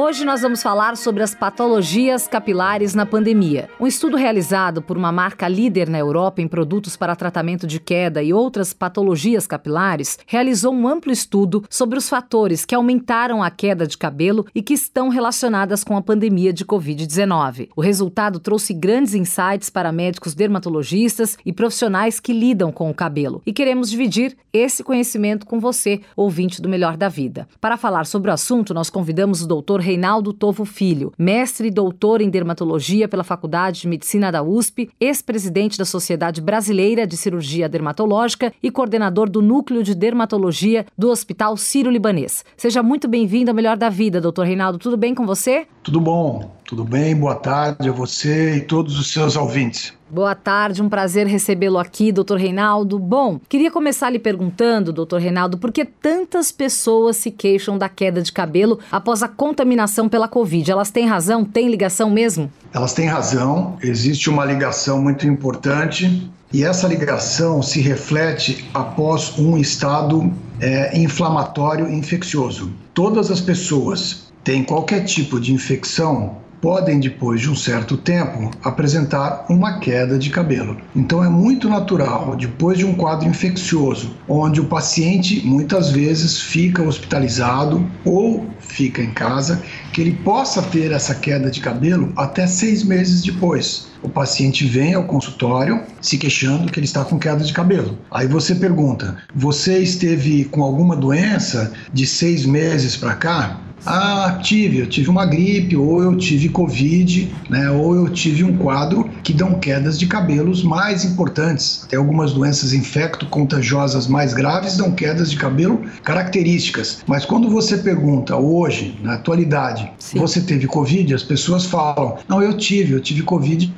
Hoje 0.00 0.24
nós 0.24 0.42
vamos 0.42 0.62
falar 0.62 0.96
sobre 0.96 1.24
as 1.24 1.34
patologias 1.34 2.28
capilares 2.28 2.94
na 2.94 3.04
pandemia. 3.04 3.68
Um 3.80 3.86
estudo 3.86 4.16
realizado 4.16 4.80
por 4.80 4.96
uma 4.96 5.10
marca 5.10 5.48
líder 5.48 5.88
na 5.88 5.98
Europa 5.98 6.40
em 6.40 6.46
produtos 6.46 6.96
para 6.96 7.16
tratamento 7.16 7.66
de 7.66 7.80
queda 7.80 8.22
e 8.22 8.32
outras 8.32 8.72
patologias 8.72 9.44
capilares 9.44 10.16
realizou 10.24 10.72
um 10.72 10.86
amplo 10.86 11.10
estudo 11.10 11.64
sobre 11.68 11.98
os 11.98 12.08
fatores 12.08 12.64
que 12.64 12.76
aumentaram 12.76 13.42
a 13.42 13.50
queda 13.50 13.88
de 13.88 13.98
cabelo 13.98 14.46
e 14.54 14.62
que 14.62 14.72
estão 14.72 15.08
relacionadas 15.08 15.82
com 15.82 15.96
a 15.96 16.00
pandemia 16.00 16.52
de 16.52 16.64
Covid-19. 16.64 17.70
O 17.74 17.80
resultado 17.80 18.38
trouxe 18.38 18.72
grandes 18.72 19.14
insights 19.14 19.68
para 19.68 19.90
médicos 19.90 20.32
dermatologistas 20.32 21.36
e 21.44 21.52
profissionais 21.52 22.20
que 22.20 22.32
lidam 22.32 22.70
com 22.70 22.88
o 22.88 22.94
cabelo. 22.94 23.42
E 23.44 23.52
queremos 23.52 23.90
dividir 23.90 24.36
esse 24.52 24.84
conhecimento 24.84 25.44
com 25.44 25.58
você, 25.58 26.02
ouvinte 26.14 26.62
do 26.62 26.68
Melhor 26.68 26.96
da 26.96 27.08
Vida. 27.08 27.48
Para 27.60 27.76
falar 27.76 28.06
sobre 28.06 28.30
o 28.30 28.34
assunto, 28.34 28.72
nós 28.72 28.88
convidamos 28.90 29.42
o 29.42 29.48
doutor 29.48 29.87
Reinaldo 29.88 30.34
Tovo 30.34 30.66
Filho, 30.66 31.14
mestre 31.18 31.68
e 31.68 31.70
doutor 31.70 32.20
em 32.20 32.28
dermatologia 32.28 33.08
pela 33.08 33.24
Faculdade 33.24 33.80
de 33.80 33.88
Medicina 33.88 34.30
da 34.30 34.42
USP, 34.42 34.90
ex-presidente 35.00 35.78
da 35.78 35.86
Sociedade 35.86 36.42
Brasileira 36.42 37.06
de 37.06 37.16
Cirurgia 37.16 37.70
Dermatológica 37.70 38.52
e 38.62 38.70
coordenador 38.70 39.30
do 39.30 39.40
Núcleo 39.40 39.82
de 39.82 39.94
Dermatologia 39.94 40.84
do 40.96 41.08
Hospital 41.08 41.56
Sírio-Libanês. 41.56 42.44
Seja 42.54 42.82
muito 42.82 43.08
bem-vindo 43.08 43.50
ao 43.50 43.54
Melhor 43.54 43.78
da 43.78 43.88
Vida, 43.88 44.20
doutor 44.20 44.44
Reinaldo. 44.44 44.78
Tudo 44.78 44.98
bem 44.98 45.14
com 45.14 45.24
você? 45.24 45.66
Tudo 45.82 46.02
bom, 46.02 46.54
tudo 46.66 46.84
bem. 46.84 47.16
Boa 47.16 47.36
tarde 47.36 47.88
a 47.88 47.92
você 47.92 48.56
e 48.56 48.60
todos 48.60 48.98
os 48.98 49.10
seus 49.10 49.36
ouvintes. 49.36 49.97
Boa 50.10 50.34
tarde, 50.34 50.82
um 50.82 50.88
prazer 50.88 51.26
recebê-lo 51.26 51.76
aqui, 51.76 52.10
doutor 52.10 52.38
Reinaldo. 52.38 52.98
Bom, 52.98 53.38
queria 53.46 53.70
começar 53.70 54.08
lhe 54.08 54.18
perguntando, 54.18 54.90
doutor 54.90 55.20
Reinaldo, 55.20 55.58
por 55.58 55.70
que 55.70 55.84
tantas 55.84 56.50
pessoas 56.50 57.18
se 57.18 57.30
queixam 57.30 57.76
da 57.76 57.90
queda 57.90 58.22
de 58.22 58.32
cabelo 58.32 58.78
após 58.90 59.22
a 59.22 59.28
contaminação 59.28 60.08
pela 60.08 60.26
Covid? 60.26 60.70
Elas 60.70 60.90
têm 60.90 61.06
razão? 61.06 61.44
Tem 61.44 61.68
ligação 61.68 62.08
mesmo? 62.08 62.50
Elas 62.72 62.94
têm 62.94 63.06
razão, 63.06 63.76
existe 63.82 64.30
uma 64.30 64.46
ligação 64.46 65.02
muito 65.02 65.26
importante 65.26 66.30
e 66.50 66.64
essa 66.64 66.88
ligação 66.88 67.62
se 67.62 67.78
reflete 67.78 68.66
após 68.72 69.38
um 69.38 69.58
estado 69.58 70.32
é, 70.58 70.98
inflamatório 70.98 71.86
infeccioso. 71.86 72.72
Todas 72.94 73.30
as 73.30 73.42
pessoas 73.42 74.32
têm 74.42 74.64
qualquer 74.64 75.04
tipo 75.04 75.38
de 75.38 75.52
infecção 75.52 76.47
podem, 76.60 77.00
depois 77.00 77.40
de 77.40 77.50
um 77.50 77.54
certo 77.54 77.96
tempo, 77.96 78.50
apresentar 78.62 79.46
uma 79.48 79.78
queda 79.78 80.18
de 80.18 80.30
cabelo. 80.30 80.76
Então 80.94 81.24
é 81.24 81.28
muito 81.28 81.68
natural, 81.68 82.36
depois 82.36 82.78
de 82.78 82.84
um 82.84 82.94
quadro 82.94 83.28
infeccioso, 83.28 84.14
onde 84.28 84.60
o 84.60 84.66
paciente 84.66 85.42
muitas 85.44 85.90
vezes 85.90 86.40
fica 86.40 86.82
hospitalizado 86.82 87.88
ou 88.04 88.46
fica 88.58 89.02
em 89.02 89.10
casa, 89.10 89.62
que 89.92 90.00
ele 90.00 90.12
possa 90.12 90.62
ter 90.62 90.92
essa 90.92 91.14
queda 91.14 91.50
de 91.50 91.60
cabelo 91.60 92.12
até 92.16 92.46
seis 92.46 92.82
meses 92.82 93.22
depois. 93.22 93.88
O 94.02 94.08
paciente 94.08 94.64
vem 94.64 94.94
ao 94.94 95.04
consultório 95.04 95.82
se 96.00 96.18
queixando 96.18 96.70
que 96.70 96.78
ele 96.78 96.86
está 96.86 97.04
com 97.04 97.18
queda 97.18 97.42
de 97.42 97.52
cabelo. 97.52 97.98
Aí 98.10 98.28
você 98.28 98.54
pergunta: 98.54 99.16
você 99.34 99.78
esteve 99.78 100.44
com 100.44 100.62
alguma 100.62 100.94
doença 100.94 101.72
de 101.92 102.06
seis 102.06 102.46
meses 102.46 102.96
para 102.96 103.14
cá? 103.14 103.60
Ah, 103.86 104.38
tive, 104.42 104.78
eu 104.78 104.86
tive 104.86 105.08
uma 105.08 105.24
gripe, 105.24 105.76
ou 105.76 106.02
eu 106.02 106.16
tive 106.16 106.48
Covid, 106.48 107.32
né, 107.48 107.70
ou 107.70 107.94
eu 107.94 108.08
tive 108.08 108.44
um 108.44 108.56
quadro 108.56 109.08
que 109.22 109.32
dão 109.32 109.54
quedas 109.54 109.98
de 109.98 110.06
cabelos 110.06 110.62
mais 110.62 111.04
importantes. 111.04 111.86
Tem 111.88 111.98
algumas 111.98 112.32
doenças 112.32 112.72
infecto-contagiosas 112.72 114.06
mais 114.06 114.34
graves 114.34 114.76
dão 114.76 114.92
quedas 114.92 115.30
de 115.30 115.36
cabelo 115.36 115.82
características. 116.02 117.02
Mas 117.06 117.24
quando 117.24 117.48
você 117.48 117.78
pergunta 117.78 118.36
hoje, 118.36 118.98
na 119.02 119.14
atualidade, 119.14 119.90
Sim. 119.98 120.18
você 120.18 120.40
teve 120.40 120.66
Covid, 120.66 121.14
as 121.14 121.22
pessoas 121.22 121.64
falam: 121.64 122.18
não, 122.28 122.42
eu 122.42 122.56
tive, 122.56 122.92
eu 122.92 123.00
tive 123.00 123.22
Covid 123.22 123.72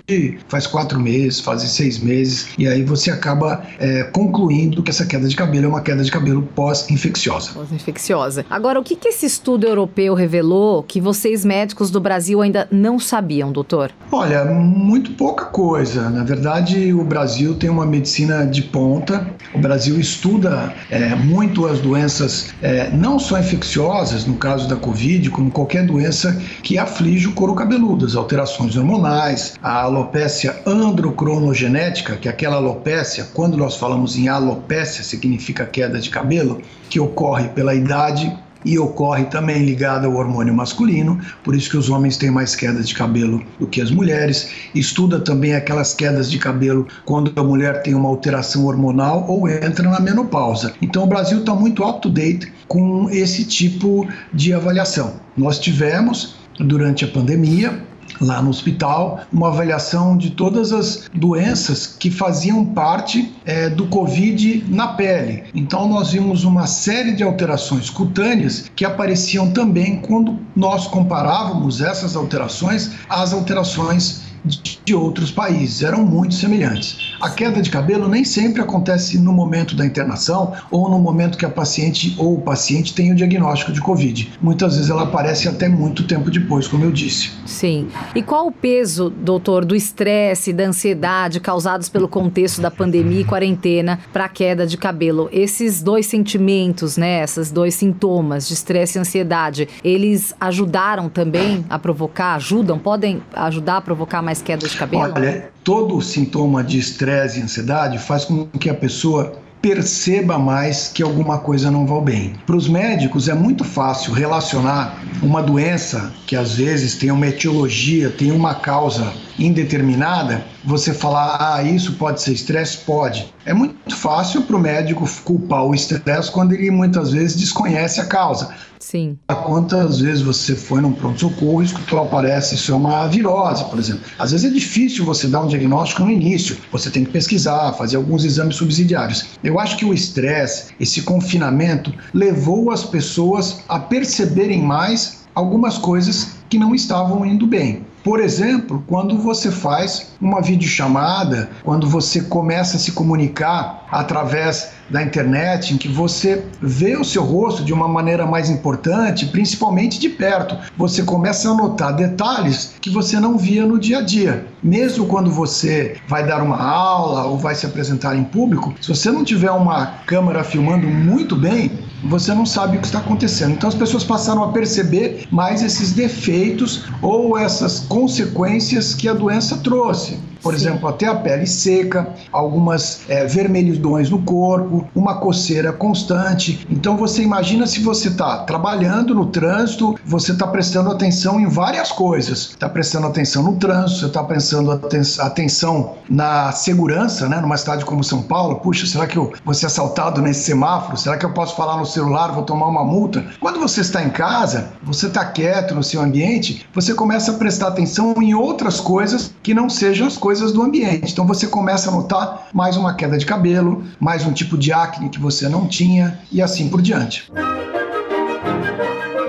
faz 0.49 0.67
quatro 0.67 0.99
meses, 0.99 1.41
faz 1.41 1.63
seis 1.63 1.99
meses, 1.99 2.49
e 2.59 2.67
aí 2.67 2.83
você 2.83 3.11
acaba 3.11 3.63
é, 3.79 4.05
concluindo 4.05 4.83
que 4.83 4.91
essa 4.91 5.07
queda 5.07 5.29
de 5.29 5.37
cabelo 5.37 5.67
é 5.67 5.69
uma 5.69 5.83
queda 5.83 6.03
de 6.03 6.11
cabelo 6.11 6.43
pós-infecciosa. 6.55 7.53
Pós-infecciosa. 7.53 8.45
Agora, 8.51 8.81
o 8.81 8.83
que, 8.83 8.97
que 8.97 9.09
esse 9.09 9.27
estudo 9.27 9.67
europeu 9.67 9.90
europeu 9.91 10.15
revelou 10.15 10.83
que 10.83 11.01
vocês 11.01 11.45
médicos 11.45 11.91
do 11.91 12.01
Brasil 12.01 12.41
ainda 12.41 12.69
não 12.71 12.99
sabiam, 12.99 13.51
doutor? 13.51 13.91
Olha, 14.13 14.45
muito 14.45 15.13
pouca 15.13 15.47
coisa. 15.47 16.09
Na 16.09 16.23
verdade, 16.23 16.93
o 16.93 17.05
Brasil 17.05 17.55
tem 17.55 17.69
uma 17.69 17.85
medicina 17.85 18.47
de 18.47 18.63
ponta. 18.63 19.27
O 19.53 19.59
Brasil 19.59 19.99
estuda 19.99 20.73
é, 20.91 21.15
muito 21.17 21.67
as 21.67 21.81
doenças, 21.81 22.55
é, 22.63 22.91
não 22.91 23.19
só 23.19 23.39
infecciosas, 23.39 24.25
no 24.25 24.37
caso 24.37 24.69
da 24.69 24.77
Covid, 24.77 25.29
como 25.31 25.51
qualquer 25.51 25.85
doença 25.85 26.41
que 26.63 26.79
aflige 26.79 27.27
o 27.27 27.33
couro 27.33 27.55
cabeludo, 27.55 28.07
as 28.07 28.15
alterações 28.15 28.77
hormonais, 28.77 29.55
a 29.63 29.83
alopécia 29.83 30.61
androcronogenética, 30.65 32.17
que 32.17 32.29
é 32.29 32.31
aquela 32.31 32.57
alopécia, 32.57 33.27
quando 33.35 33.57
nós 33.57 33.77
falamos 33.77 34.17
em 34.17 34.29
alopécia, 34.29 35.03
significa 35.03 35.67
queda 35.67 35.99
de 35.99 36.11
cabelo, 36.11 36.63
que 36.89 37.01
ocorre 37.01 37.49
pela 37.49 37.75
idade 37.75 38.33
e 38.65 38.79
ocorre 38.79 39.25
também 39.25 39.65
ligada 39.65 40.07
ao 40.07 40.15
hormônio 40.15 40.55
masculino, 40.55 41.19
por 41.43 41.55
isso 41.55 41.71
que 41.71 41.77
os 41.77 41.89
homens 41.89 42.17
têm 42.17 42.31
mais 42.31 42.55
quedas 42.55 42.89
de 42.89 42.95
cabelo 42.95 43.43
do 43.59 43.67
que 43.67 43.81
as 43.81 43.91
mulheres. 43.91 44.51
Estuda 44.75 45.19
também 45.21 45.55
aquelas 45.55 45.95
quedas 45.95 46.31
de 46.31 46.39
cabelo 46.39 46.87
quando 47.05 47.33
a 47.37 47.43
mulher 47.43 47.83
tem 47.83 47.95
uma 47.95 48.09
alteração 48.09 48.67
hormonal 48.67 49.25
ou 49.29 49.49
entra 49.49 49.89
na 49.89 50.01
menopausa. 50.01 50.75
Então 50.83 51.05
o 51.05 51.07
Brasil 51.07 51.41
está 51.41 51.55
muito 51.55 51.85
up-to-date 51.85 52.53
com 52.69 53.09
esse 53.11 53.45
tipo 53.45 54.07
de 54.33 54.53
avaliação. 54.53 55.15
Nós 55.37 55.59
tivemos 55.59 56.37
durante 56.59 57.05
a 57.05 57.09
pandemia 57.09 57.91
lá 58.21 58.43
no 58.43 58.51
hospital, 58.51 59.21
uma 59.33 59.49
avaliação 59.49 60.17
de 60.17 60.31
todas 60.31 60.73
as 60.73 61.09
doenças 61.15 61.87
que 61.87 62.11
faziam 62.11 62.65
parte 62.65 63.33
é, 63.45 63.69
do 63.69 63.87
Covid 63.87 64.65
na 64.69 64.89
pele. 64.89 65.45
Então, 65.55 65.89
nós 65.89 66.13
vimos 66.13 66.45
uma 66.45 66.67
série 66.67 67.13
de 67.13 67.23
alterações 67.23 67.89
cutâneas 67.89 68.71
que 68.77 68.85
apareciam 68.85 69.51
também 69.51 69.97
quando 69.97 70.39
nós 70.55 70.87
comparávamos 70.87 71.81
essas 71.81 72.15
alterações 72.17 72.93
às 73.09 73.33
alterações 73.33 74.30
de 74.45 74.95
outros 74.95 75.31
países, 75.31 75.83
eram 75.83 76.05
muito 76.05 76.35
semelhantes. 76.35 77.15
A 77.21 77.31
queda 77.31 77.61
de 77.61 77.71
cabelo 77.71 78.09
nem 78.09 78.25
sempre 78.25 78.63
acontece 78.63 79.19
no 79.19 79.33
momento 79.33 79.75
da 79.75 79.85
internação 79.85 80.55
ou 80.71 80.89
no 80.89 80.99
momento 80.99 81.37
que 81.37 81.45
a 81.45 81.51
paciente 81.51 82.15
ou 82.19 82.35
o 82.35 82.41
paciente 82.41 82.95
tem 82.95 83.13
o 83.13 83.15
diagnóstico 83.15 83.73
de 83.73 83.81
Covid. 83.81 84.33
Muitas 84.41 84.77
vezes 84.77 84.91
ela 84.91 85.03
aparece 85.03 85.49
até 85.49 85.69
muito 85.69 86.07
tempo 86.07 86.31
depois, 86.31 86.67
como 86.67 86.85
eu 86.85 86.91
disse. 86.91 87.31
Sim. 87.45 87.89
E 88.15 88.23
qual 88.23 88.47
o 88.47 88.53
peso, 88.53 89.11
doutor, 89.11 89.65
do 89.65 89.77
estresse, 89.77 90.53
da 90.53 90.65
ansiedade 90.65 91.41
causados 91.41 91.89
pelo 91.89 92.09
contexto 92.09 92.61
da 92.61 92.71
pandemia 92.71 93.21
e 93.21 93.25
quarentena 93.25 94.01
para 94.13 94.25
a 94.25 94.29
queda 94.29 94.67
de 94.67 94.77
cabelo? 94.77 95.29
Esses 95.33 95.83
dois 95.83 96.07
sentimentos, 96.07 96.97
né, 96.97 97.23
esses 97.23 97.51
dois 97.51 97.75
sintomas 97.75 98.49
de 98.49 98.55
estresse 98.55 98.99
e 98.99 99.01
ansiedade, 99.01 99.69
eles 99.85 100.35
ajudaram 100.41 101.09
também 101.09 101.65
a 101.69 101.79
provocar, 101.79 102.35
ajudam, 102.35 102.79
podem 102.79 103.23
ajudar 103.35 103.79
a 103.79 103.81
provocar 103.81 104.23
mais 104.23 104.30
queda 104.39 104.69
de 104.69 104.77
cabelo? 104.77 105.03
Olha, 105.03 105.51
todo 105.65 106.01
sintoma 106.01 106.63
de 106.63 106.79
estresse 106.79 107.41
e 107.41 107.43
ansiedade 107.43 107.99
faz 107.99 108.25
com 108.25 108.47
que 108.47 108.71
a 108.71 108.75
pessoa 108.75 109.41
perceba 109.61 110.39
mais 110.39 110.89
que 110.89 111.03
alguma 111.03 111.39
coisa 111.39 111.71
não 111.71 111.87
vai 111.87 112.01
bem. 112.01 112.33
Para 112.47 112.57
os 112.57 112.69
médicos 112.69 113.29
é 113.29 113.35
muito 113.35 113.65
fácil 113.65 114.13
relacionar 114.13 114.99
uma 115.23 115.43
doença 115.43 116.13
que 116.27 116.35
às 116.35 116.55
vezes 116.55 116.95
tem 116.95 117.11
uma 117.11 117.27
etiologia, 117.27 118.11
tem 118.11 118.31
uma 118.31 118.55
causa 118.55 119.13
indeterminada, 119.39 120.45
você 120.65 120.93
falar, 120.93 121.37
ah, 121.41 121.63
isso 121.63 121.95
pode 121.95 122.21
ser 122.23 122.33
estresse? 122.33 122.79
Pode. 122.79 123.33
É 123.45 123.55
muito 123.55 123.97
fácil 123.97 124.43
para 124.43 124.57
o 124.57 124.59
médico 124.59 125.09
culpar 125.25 125.65
o 125.65 125.75
estresse 125.75 126.31
quando 126.31 126.53
ele 126.53 126.71
muitas 126.71 127.13
vezes 127.13 127.37
desconhece 127.37 128.01
a 128.01 128.07
causa. 128.07 128.55
Sim. 128.79 129.19
Quantas 129.45 130.01
vezes 130.01 130.23
você 130.23 130.57
foi 130.57 130.81
num 130.81 130.93
pronto-socorro 130.93 131.63
e 131.63 131.67
escutou, 131.67 132.01
aparece, 132.01 132.55
isso 132.55 132.73
é 132.73 132.75
uma 132.75 133.07
virose, 133.07 133.65
por 133.67 133.79
exemplo. 133.79 134.03
Às 134.19 134.33
vezes 134.33 134.51
é 134.51 134.53
difícil 134.53 135.05
você 135.05 135.29
dar 135.29 135.43
um 135.43 135.47
diagnóstico 135.47 136.03
no 136.03 136.11
início, 136.11 136.57
você 136.73 136.91
tem 136.91 137.05
que 137.05 137.11
pesquisar, 137.11 137.75
fazer 137.75 137.97
alguns 137.97 138.25
exames 138.25 138.57
subsidiários. 138.57 139.27
Eu 139.45 139.61
acho 139.61 139.77
que 139.77 139.85
o 139.85 139.93
estresse, 139.93 140.75
esse 140.81 141.03
confinamento, 141.03 141.93
levou 142.13 142.71
as 142.71 142.83
pessoas 142.83 143.61
a 143.69 143.79
perceberem 143.79 144.63
mais 144.63 145.21
algumas 145.35 145.79
coisas 145.79 146.33
que 146.49 146.59
não 146.59 146.75
estavam 146.75 147.25
indo 147.25 147.47
bem. 147.47 147.87
Por 148.03 148.19
exemplo, 148.21 148.83
quando 148.87 149.19
você 149.19 149.51
faz 149.51 150.13
uma 150.21 150.41
videochamada, 150.41 151.51
quando 151.63 151.87
você 151.87 152.23
começa 152.23 152.77
a 152.77 152.81
se 152.81 152.93
comunicar 152.93 153.87
através 153.91 154.71
da 154.89 155.03
internet, 155.03 155.75
em 155.75 155.77
que 155.77 155.89
você 155.89 156.45
vê 156.61 156.97
o 156.97 157.05
seu 157.05 157.23
rosto 157.23 157.63
de 157.63 157.73
uma 157.73 157.87
maneira 157.87 158.27
mais 158.27 158.51
importante, 158.51 159.27
principalmente 159.27 160.01
de 160.01 160.09
perto. 160.09 160.57
Você 160.77 161.03
começa 161.03 161.51
a 161.51 161.55
notar 161.55 161.95
detalhes 161.95 162.75
que 162.81 162.91
você 162.91 163.21
não 163.21 163.39
via 163.39 163.65
no 163.67 163.79
dia 163.79 163.99
a 163.99 164.03
dia. 164.03 164.47
Mesmo 164.63 165.07
quando 165.07 165.31
você 165.31 165.97
vai 166.09 166.27
dar 166.27 166.43
uma 166.43 166.61
aula 166.61 167.25
ou 167.27 167.39
vai 167.39 167.55
se 167.55 167.67
apresentar 167.67 168.17
em 168.17 168.25
público, 168.25 168.75
se 168.81 168.89
você 168.89 169.11
não 169.11 169.25
tiver 169.25 169.51
uma 169.51 169.87
câmera 170.07 170.43
filmando 170.43 170.89
muito 170.89 171.37
bem, 171.37 171.71
você 172.05 172.35
não 172.35 172.47
sabe 172.47 172.77
o 172.77 172.81
que 172.81 172.87
está 172.87 172.99
acontecendo. 172.99 173.53
Então 173.53 173.69
as 173.69 173.75
pessoas 173.75 174.05
passaram 174.05 174.43
a 174.43 174.53
perceber 174.53 175.27
mais 175.31 175.63
esses 175.63 175.93
defeitos 175.93 176.85
ou 177.03 177.37
essas 177.37 177.81
consequências 177.81 178.95
que 178.95 179.09
a 179.09 179.15
doença 179.15 179.59
trouxe. 179.59 180.19
Por 180.43 180.55
Sim. 180.55 180.61
exemplo, 180.61 180.89
até 180.89 181.07
a 181.07 181.15
pele 181.15 181.47
seca, 181.47 182.09
algumas 182.33 183.03
é, 183.09 183.27
vermelhidões 183.27 184.11
no 184.11 184.23
corpo, 184.23 184.87
uma 184.95 185.17
coceira 185.19 185.73
constante. 185.73 186.67
Então 186.71 186.97
você 186.97 187.23
imagina 187.23 187.67
se 187.67 187.81
você 187.81 188.09
está 188.09 188.39
trabalhando 188.45 189.15
no 189.15 189.27
trânsito, 189.27 189.95
você 190.05 190.33
está 190.33 190.47
prestando 190.47 190.91
atenção 190.91 191.41
em 191.41 191.47
várias 191.47 191.93
coisas. 191.93 192.51
Está 192.51 192.69
prestando 192.69 193.07
atenção 193.07 193.43
no 193.43 193.57
trânsito, 193.57 194.01
você 194.01 194.07
está 194.07 194.25
prestando 194.25 194.73
aten 194.73 195.01
atenção 195.21 195.95
na 196.09 196.53
segurança, 196.53 197.29
né? 197.29 197.41
Numa 197.41 197.57
cidade 197.57 197.85
como 197.85 198.03
São 198.05 198.23
Paulo, 198.23 198.57
puxa, 198.57 198.87
será 198.87 199.07
que 199.07 199.17
eu 199.17 199.33
vou 199.45 199.55
ser 199.55 199.67
assaltado 199.67 200.21
nesse 200.21 200.45
semáforo? 200.45 200.97
Será 200.97 201.17
que 201.17 201.25
eu 201.25 201.33
posso 201.33 201.57
falar 201.57 201.77
no 201.77 201.87
celular, 201.87 202.33
vou 202.33 202.43
tomar 202.43 202.67
uma 202.67 202.85
multa? 202.85 203.25
Quando 203.41 203.59
você 203.59 203.81
está 203.81 204.03
em 204.03 204.11
casa, 204.11 204.71
você 204.83 205.07
está 205.07 205.25
quieto 205.25 205.75
no 205.75 205.83
seu 205.83 206.01
ambiente, 206.01 206.67
você 206.75 206.95
começa 206.95 207.33
a 207.33 207.35
prestar 207.35 207.69
atenção 207.69 208.15
em 208.21 208.35
outras 208.35 208.81
coisas 208.81 209.35
que 209.43 209.55
não 209.55 209.69
sejam 209.69 210.07
as 210.07 210.17
coisas 210.17 210.30
coisas 210.31 210.53
do 210.53 210.63
ambiente. 210.63 211.11
Então 211.11 211.27
você 211.27 211.49
começa 211.49 211.91
a 211.91 211.93
notar 211.93 212.51
mais 212.55 212.77
uma 212.77 212.95
queda 212.95 213.19
de 213.19 213.27
cabelo, 213.27 213.83
mais 213.99 214.25
um 214.25 214.33
tipo 214.33 214.57
de 214.57 214.73
acne 214.73 215.09
que 215.09 215.19
você 215.19 215.49
não 215.49 215.67
tinha 215.67 216.21
e 216.31 216.41
assim 216.41 216.69
por 216.69 216.81
diante. 216.81 217.29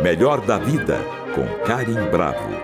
Melhor 0.03 0.45
da 0.45 0.59
vida 0.59 0.99
com 1.33 1.65
Karim 1.65 1.95
Bravo. 2.11 2.60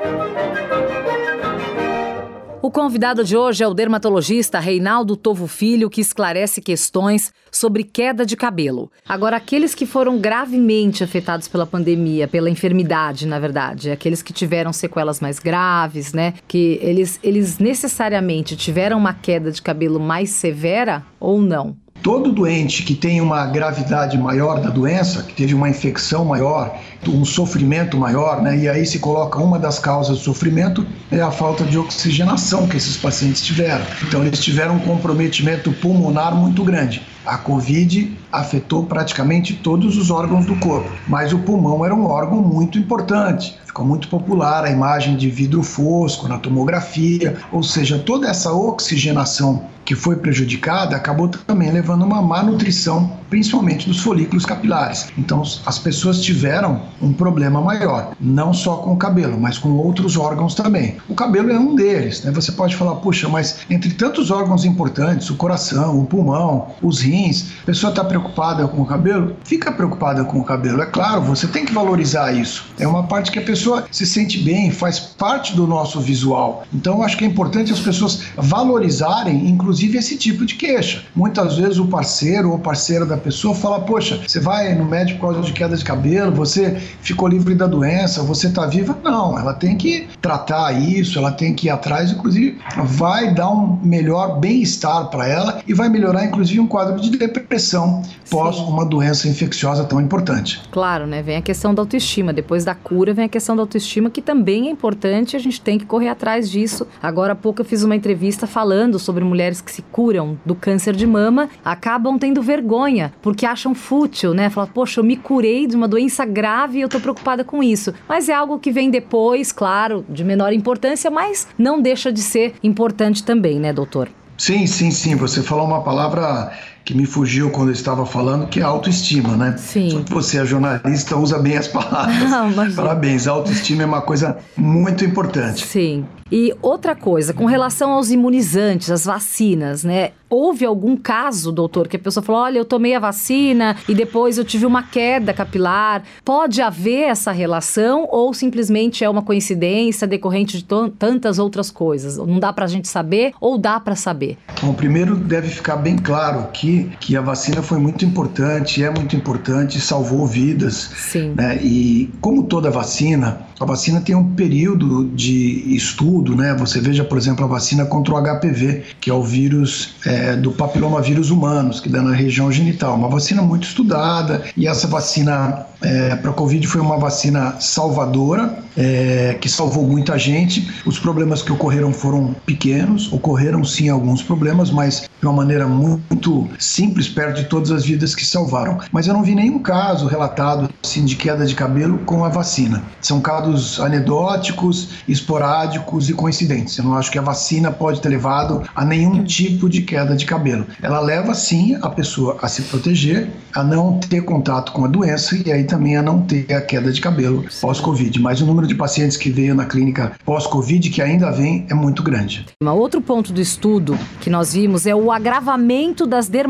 O 2.68 2.70
convidado 2.70 3.24
de 3.24 3.38
hoje 3.38 3.64
é 3.64 3.68
o 3.68 3.74
dermatologista 3.74 4.60
Reinaldo 4.60 5.16
Tovo 5.16 5.48
Filho, 5.48 5.90
que 5.90 6.02
esclarece 6.02 6.60
questões 6.60 7.32
sobre 7.50 7.82
queda 7.82 8.26
de 8.26 8.36
cabelo. 8.36 8.92
Agora, 9.08 9.38
aqueles 9.38 9.74
que 9.74 9.86
foram 9.86 10.20
gravemente 10.20 11.02
afetados 11.02 11.48
pela 11.48 11.66
pandemia, 11.66 12.28
pela 12.28 12.50
enfermidade, 12.50 13.26
na 13.26 13.40
verdade, 13.40 13.90
aqueles 13.90 14.22
que 14.22 14.34
tiveram 14.34 14.74
sequelas 14.74 15.22
mais 15.22 15.40
graves, 15.40 16.12
né? 16.12 16.34
Que 16.46 16.78
eles, 16.82 17.18
eles 17.24 17.58
necessariamente 17.58 18.58
tiveram 18.58 18.98
uma 18.98 19.14
queda 19.14 19.50
de 19.50 19.62
cabelo 19.62 19.98
mais 19.98 20.32
severa 20.32 21.06
ou 21.22 21.40
não? 21.42 21.74
Todo 22.04 22.34
doente 22.34 22.84
que 22.84 22.94
tem 22.94 23.22
uma 23.22 23.46
gravidade 23.46 24.18
maior 24.18 24.60
da 24.60 24.70
doença, 24.70 25.24
que 25.24 25.34
teve 25.34 25.54
uma 25.54 25.70
infecção 25.70 26.26
maior, 26.26 26.78
um 27.08 27.26
sofrimento 27.26 27.98
maior, 27.98 28.42
né? 28.42 28.58
E 28.58 28.70
aí 28.70 28.86
se 28.86 29.00
coloca 29.00 29.40
uma 29.40 29.58
das 29.60 29.80
causas 29.80 30.18
do 30.20 30.24
sofrimento 30.24 30.86
é 31.12 31.22
a 31.22 31.32
falta 31.32 31.64
de 31.64 31.78
oxigenação 31.78 32.68
que 32.68 32.78
esses 32.78 32.98
pacientes 32.98 33.42
tiveram. 33.42 33.86
Então 34.08 34.24
eles 34.24 34.40
tiveram 34.40 34.76
um 34.76 34.80
comprometimento 34.80 35.72
pulmonar 35.74 36.36
muito 36.36 36.64
grande. 36.64 37.02
A 37.26 37.38
Covid 37.38 38.18
afetou 38.32 38.86
praticamente 38.86 39.54
todos 39.54 39.98
os 39.98 40.10
órgãos 40.10 40.46
do 40.46 40.56
corpo, 40.56 40.90
mas 41.08 41.34
o 41.34 41.40
pulmão 41.40 41.84
era 41.84 41.94
um 41.94 42.06
órgão 42.06 42.42
muito 42.42 42.80
importante. 42.80 43.58
Ficou 43.66 43.86
muito 43.86 44.08
popular 44.08 44.64
a 44.64 44.72
imagem 44.72 45.18
de 45.18 45.30
vidro 45.30 45.62
fosco 45.62 46.28
na 46.28 46.38
tomografia, 46.38 47.36
ou 47.52 47.62
seja, 47.62 48.00
toda 48.00 48.30
essa 48.30 48.54
oxigenação 48.54 49.66
que 49.88 49.96
foi 49.96 50.18
prejudicada 50.18 50.96
acabou 50.96 51.30
também 51.30 51.72
levando 51.72 52.04
uma 52.04 52.22
má 52.22 52.44
nutrição, 52.44 53.10
principalmente 53.30 53.88
dos 53.88 54.00
folículos 54.00 54.46
capilares. 54.46 55.08
Então, 55.18 55.42
as 55.66 55.80
pessoas 55.80 56.22
tiveram 56.22 56.82
um 57.02 57.14
problema 57.14 57.62
maior, 57.62 58.14
não 58.20 58.54
só 58.54 58.78
com 58.78 58.94
o 58.94 58.98
cabelo, 58.98 59.40
mas 59.40 59.58
com 59.58 59.70
outros 59.70 60.18
órgãos 60.18 60.56
também. 60.56 60.98
O 61.08 61.16
cabelo 61.16 61.52
é 61.52 61.60
um 61.60 61.76
deles, 61.76 62.24
né? 62.24 62.32
Você 62.32 62.52
pode 62.52 62.76
falar, 62.76 62.96
puxa, 62.96 63.28
mas 63.30 63.60
entre 63.70 63.92
tantos 63.92 64.32
órgãos 64.32 64.66
importantes, 64.66 65.30
o 65.30 65.36
coração, 65.36 66.00
o 66.00 66.06
pulmão, 66.06 66.68
os 66.82 67.02
rins, 67.02 67.52
a 67.64 67.66
pessoa 67.66 67.90
está 67.90 68.04
preocupada 68.04 68.68
com 68.68 68.82
o 68.82 68.86
cabelo? 68.86 69.36
Fica 69.44 69.72
preocupada 69.72 70.24
com 70.24 70.40
o 70.40 70.44
cabelo, 70.44 70.82
é 70.82 70.86
claro, 70.86 71.22
você 71.22 71.48
tem 71.48 71.66
que 71.66 71.74
valorizar 71.74 72.32
isso. 72.32 72.66
É 72.80 72.88
uma 72.88 73.04
parte 73.04 73.32
que 73.32 73.40
a 73.40 73.44
pessoa 73.44 73.86
se 73.92 74.06
sente 74.06 74.40
bem, 74.40 74.72
faz 74.72 75.00
parte 75.00 75.56
do 75.56 75.68
nosso 75.68 76.00
visual. 76.00 76.64
Então, 76.74 77.02
acho 77.02 77.18
que 77.18 77.26
é 77.26 77.28
importante 77.28 77.72
as 77.72 77.80
pessoas 77.80 78.24
valorizarem, 78.36 79.50
inclusive 79.50 79.98
esse 79.98 80.18
tipo 80.18 80.46
de 80.46 80.56
queixa. 80.56 81.04
Muitas 81.16 81.58
vezes 81.58 81.78
o 81.78 81.88
parceiro 81.88 82.52
ou 82.52 82.60
parceira 82.60 83.06
da 83.06 83.18
pessoa 83.18 83.54
fala: 83.56 83.80
Poxa, 83.82 84.22
você 84.26 84.40
vai 84.40 84.74
no 84.76 84.86
médico 84.86 85.20
por 85.20 85.34
causa 85.34 85.48
de 85.48 85.54
queda 85.54 85.76
de 85.76 85.84
cabelo, 85.84 86.32
você 86.32 86.78
ficou 87.02 87.28
livre 87.28 87.56
da 87.56 87.68
doença, 87.68 88.24
você 88.24 88.48
está 88.48 88.66
viva. 88.66 88.98
Não, 89.04 89.38
ela 89.38 89.54
tem 89.54 89.76
que 89.76 90.08
tratar 90.22 90.72
isso, 90.72 91.18
ela 91.18 91.32
tem 91.32 91.54
que 91.54 91.68
ir 91.68 91.70
atrás, 91.70 92.12
inclusive 92.12 92.58
vai 92.84 93.34
dar 93.34 93.50
um 93.50 93.80
melhor 93.84 94.40
bem-estar 94.40 95.10
para 95.10 95.28
ela 95.28 95.62
e 95.68 95.74
vai 95.74 95.90
melhorar, 95.90 96.26
inclusive, 96.26 96.60
um 96.60 96.68
quadro 96.68 97.00
de 97.00 97.10
depressão 97.18 98.02
pós 98.30 98.58
Sim. 98.58 98.64
uma 98.64 98.86
doença 98.86 99.28
infecciosa 99.28 99.84
tão 99.84 100.02
importante. 100.02 100.62
Claro, 100.72 101.08
né? 101.08 101.22
Vem 101.22 101.38
a 101.38 101.42
questão 101.42 101.74
da 101.74 101.82
autoestima. 101.82 102.34
Depois 102.34 102.66
da 102.66 102.76
cura, 102.76 103.14
vem 103.14 103.26
a 103.26 103.30
questão 103.30 103.56
da 103.56 103.62
autoestima, 103.62 104.10
que 104.10 104.22
também 104.22 104.68
é 104.68 104.72
importante, 104.72 105.36
a 105.36 105.40
gente 105.40 105.62
tem 105.62 105.78
que 105.78 105.86
correr 105.86 106.10
atrás 106.10 106.50
disso. 106.50 106.88
Agora 107.02 107.34
há 107.34 107.36
pouco 107.36 107.62
eu 107.62 107.66
fiz 107.66 107.84
uma 107.84 107.96
entrevista 107.96 108.46
falando 108.48 109.00
sobre 109.00 109.24
mulheres 109.24 109.62
que 109.62 109.72
se 109.72 109.82
curam 109.82 110.38
do 110.46 110.56
câncer 110.56 110.96
de 110.96 111.08
mama 111.08 111.50
acabam 111.64 112.18
tendo 112.18 112.42
vergonha, 112.42 113.14
porque 113.22 113.46
acham 113.46 113.74
fútil, 113.74 114.34
né? 114.34 114.50
Falam, 114.50 114.70
poxa, 114.74 115.00
eu 115.00 115.04
me 115.04 115.16
curei 115.16 115.68
de 115.68 115.76
uma 115.76 115.88
doença 115.88 116.26
grave 116.26 116.77
e 116.78 116.82
eu 116.82 116.90
tô 116.90 117.00
preocupada 117.00 117.44
com 117.44 117.64
isso. 117.64 117.94
Mas 118.08 118.30
é 118.30 118.34
algo 118.34 118.60
que 118.60 118.72
vem 118.72 118.90
depois, 118.90 119.52
claro, 119.52 120.06
de 120.08 120.24
menor 120.24 120.54
importância, 120.54 121.10
mas 121.10 121.48
não 121.58 121.82
deixa 121.82 122.12
de 122.12 122.22
ser 122.22 122.56
importante 122.64 123.24
também, 123.24 123.60
né, 123.60 123.74
doutor? 123.74 124.10
Sim, 124.38 124.68
sim, 124.68 124.92
sim. 124.92 125.16
Você 125.16 125.42
falou 125.42 125.66
uma 125.66 125.82
palavra 125.82 126.52
que 126.88 126.94
me 126.94 127.06
fugiu 127.06 127.50
quando 127.50 127.68
eu 127.68 127.74
estava 127.74 128.06
falando, 128.06 128.48
que 128.48 128.62
é 128.62 128.64
autoestima, 128.64 129.36
né? 129.36 129.56
Sim. 129.58 129.90
Só 129.90 130.00
que 130.00 130.14
você 130.14 130.40
é 130.40 130.46
jornalista, 130.46 131.18
usa 131.18 131.38
bem 131.38 131.58
as 131.58 131.68
palavras. 131.68 132.18
Não, 132.32 132.74
Parabéns, 132.74 133.28
autoestima 133.28 133.84
é 133.84 133.86
uma 133.86 134.02
coisa 134.02 134.38
muito 134.56 135.04
importante. 135.04 135.68
Sim. 135.68 136.06
E 136.32 136.54
outra 136.62 136.96
coisa, 136.96 137.34
com 137.34 137.46
relação 137.46 137.92
aos 137.92 138.12
imunizantes, 138.12 138.92
as 138.92 139.06
vacinas, 139.06 139.84
né? 139.84 140.12
Houve 140.30 140.66
algum 140.66 140.98
caso, 140.98 141.54
doutor, 141.54 141.88
que 141.88 141.96
a 141.96 142.00
pessoa 142.00 142.22
falou: 142.22 142.42
olha, 142.42 142.58
eu 142.58 142.66
tomei 142.66 142.94
a 142.94 143.00
vacina 143.00 143.78
e 143.88 143.96
depois 143.96 144.38
eu 144.38 144.44
tive 144.44 144.66
uma 144.66 144.84
queda 144.84 145.34
capilar. 145.34 146.04
Pode 146.26 146.62
haver 146.62 147.04
essa 147.04 147.32
relação 147.32 148.06
ou 148.12 148.34
simplesmente 148.34 149.06
é 149.06 149.10
uma 149.10 149.22
coincidência 149.22 150.06
decorrente 150.06 150.58
de 150.58 150.66
tantas 151.00 151.40
outras 151.40 151.72
coisas? 151.72 152.18
Não 152.18 152.40
dá 152.40 152.52
para 152.52 152.66
a 152.66 152.68
gente 152.68 152.90
saber 152.90 153.34
ou 153.40 153.58
dá 153.58 153.80
para 153.80 153.96
saber? 153.96 154.38
Bom, 154.62 154.74
primeiro 154.74 155.16
deve 155.16 155.48
ficar 155.48 155.78
bem 155.78 155.96
claro 155.96 156.48
que, 156.52 156.77
que 157.00 157.16
a 157.16 157.22
vacina 157.22 157.62
foi 157.62 157.80
muito 157.80 158.06
importante, 158.06 158.84
é 158.84 158.90
muito 158.90 159.16
importante, 159.16 159.80
salvou 159.80 160.26
vidas. 160.26 160.92
Sim. 160.98 161.34
Né? 161.36 161.58
E 161.62 162.10
como 162.22 162.44
toda 162.44 162.70
vacina, 162.70 163.40
a 163.60 163.66
vacina 163.66 164.00
tem 164.02 164.16
um 164.16 164.36
período 164.36 165.06
de 165.16 165.76
estudo, 165.76 166.36
né? 166.36 166.56
Você 166.60 166.80
veja, 166.80 167.04
por 167.04 167.18
exemplo, 167.18 167.44
a 167.44 167.48
vacina 167.48 167.86
contra 167.86 168.14
o 168.14 168.22
HPV, 168.22 168.84
que 169.02 169.10
é 169.10 169.14
o 169.14 169.24
vírus 169.24 169.96
é, 170.06 170.36
do 170.36 170.52
papilomavírus 170.52 171.32
humanos, 171.32 171.80
que 171.80 171.90
dá 171.90 172.02
na 172.02 172.14
região 172.14 172.52
genital. 172.52 172.96
Uma 172.96 173.10
vacina 173.10 173.42
muito 173.42 173.68
estudada 173.68 174.44
e 174.56 174.68
essa 174.68 174.88
vacina 174.88 175.66
é, 175.82 176.16
para 176.16 176.32
a 176.32 176.34
Covid 176.34 176.66
foi 176.68 176.82
uma 176.82 176.98
vacina 176.98 177.56
salvadora, 177.60 178.60
é, 178.76 179.38
que 179.40 179.50
salvou 179.50 179.88
muita 179.88 180.18
gente. 180.18 180.72
Os 180.86 181.00
problemas 181.00 181.42
que 181.42 181.52
ocorreram 181.52 181.92
foram 181.92 182.36
pequenos, 182.46 183.12
ocorreram 183.12 183.64
sim 183.64 183.90
alguns 183.90 184.22
problemas, 184.22 184.70
mas 184.70 185.10
de 185.20 185.26
uma 185.26 185.34
maneira 185.34 185.68
muito 185.68 186.48
simples, 186.58 187.08
perto 187.08 187.38
de 187.38 187.46
todas 187.46 187.72
as 187.72 187.86
vidas 187.86 188.16
que 188.16 188.26
salvaram. 188.26 188.80
Mas 188.92 189.08
eu 189.08 189.14
não 189.14 189.24
vi 189.24 189.36
nenhum 189.36 189.60
caso 189.60 190.08
relatado 190.08 190.70
assim, 190.84 191.06
de 191.06 191.16
queda 191.16 191.46
de 191.46 191.56
cabelo 191.56 192.00
com 192.00 192.24
a 192.24 192.30
vacina. 192.30 192.84
São 193.02 193.22
casos 193.22 193.80
anedóticos, 193.80 194.90
esporádicos 195.08 196.10
e 196.10 196.14
coincidentes. 196.14 196.78
Eu 196.78 196.86
não 196.86 196.96
acho 196.96 197.12
que 197.12 197.20
a 197.20 197.22
vacina 197.22 197.72
pode 197.72 198.02
ter 198.02 198.10
levado 198.10 198.64
a 198.76 198.84
nenhum 198.84 199.24
tipo 199.24 199.70
de 199.70 199.82
queda 199.82 200.16
de 200.16 200.26
cabelo. 200.26 200.66
Ela 200.82 201.00
leva 201.00 201.34
sim 201.34 201.78
a 201.82 201.90
pessoa 201.90 202.38
a 202.42 202.48
se 202.48 202.64
proteger, 202.64 203.30
a 203.54 203.64
não 203.64 204.00
ter 204.00 204.22
contato 204.22 204.72
com 204.72 204.86
a 204.86 204.88
doença 204.88 205.38
e 205.46 205.52
aí 205.52 205.64
também 205.64 205.98
a 205.98 206.02
não 206.02 206.22
ter 206.22 206.52
a 206.54 206.62
queda 206.62 206.92
de 206.92 207.02
cabelo 207.02 207.46
pós-Covid. 207.62 208.20
Mas 208.22 208.42
o 208.42 208.46
número 208.46 208.68
de 208.68 208.76
pacientes 208.76 209.18
que 209.18 209.30
veio 209.30 209.56
na 209.56 209.66
clínica 209.66 210.14
pós-Covid, 210.26 210.90
que 210.90 211.02
ainda 211.02 211.32
vem, 211.32 211.66
é 211.70 211.74
muito 211.74 212.04
grande. 212.04 212.46
Um 212.62 212.70
outro 212.70 213.02
ponto 213.02 213.32
do 213.32 213.42
estudo 213.42 213.98
que 214.20 214.30
nós 214.30 214.54
vimos 214.54 214.86
é 214.86 214.96
o 214.96 215.12
agravamento 215.12 216.06
das 216.06 216.28
dermatoses 216.28 216.47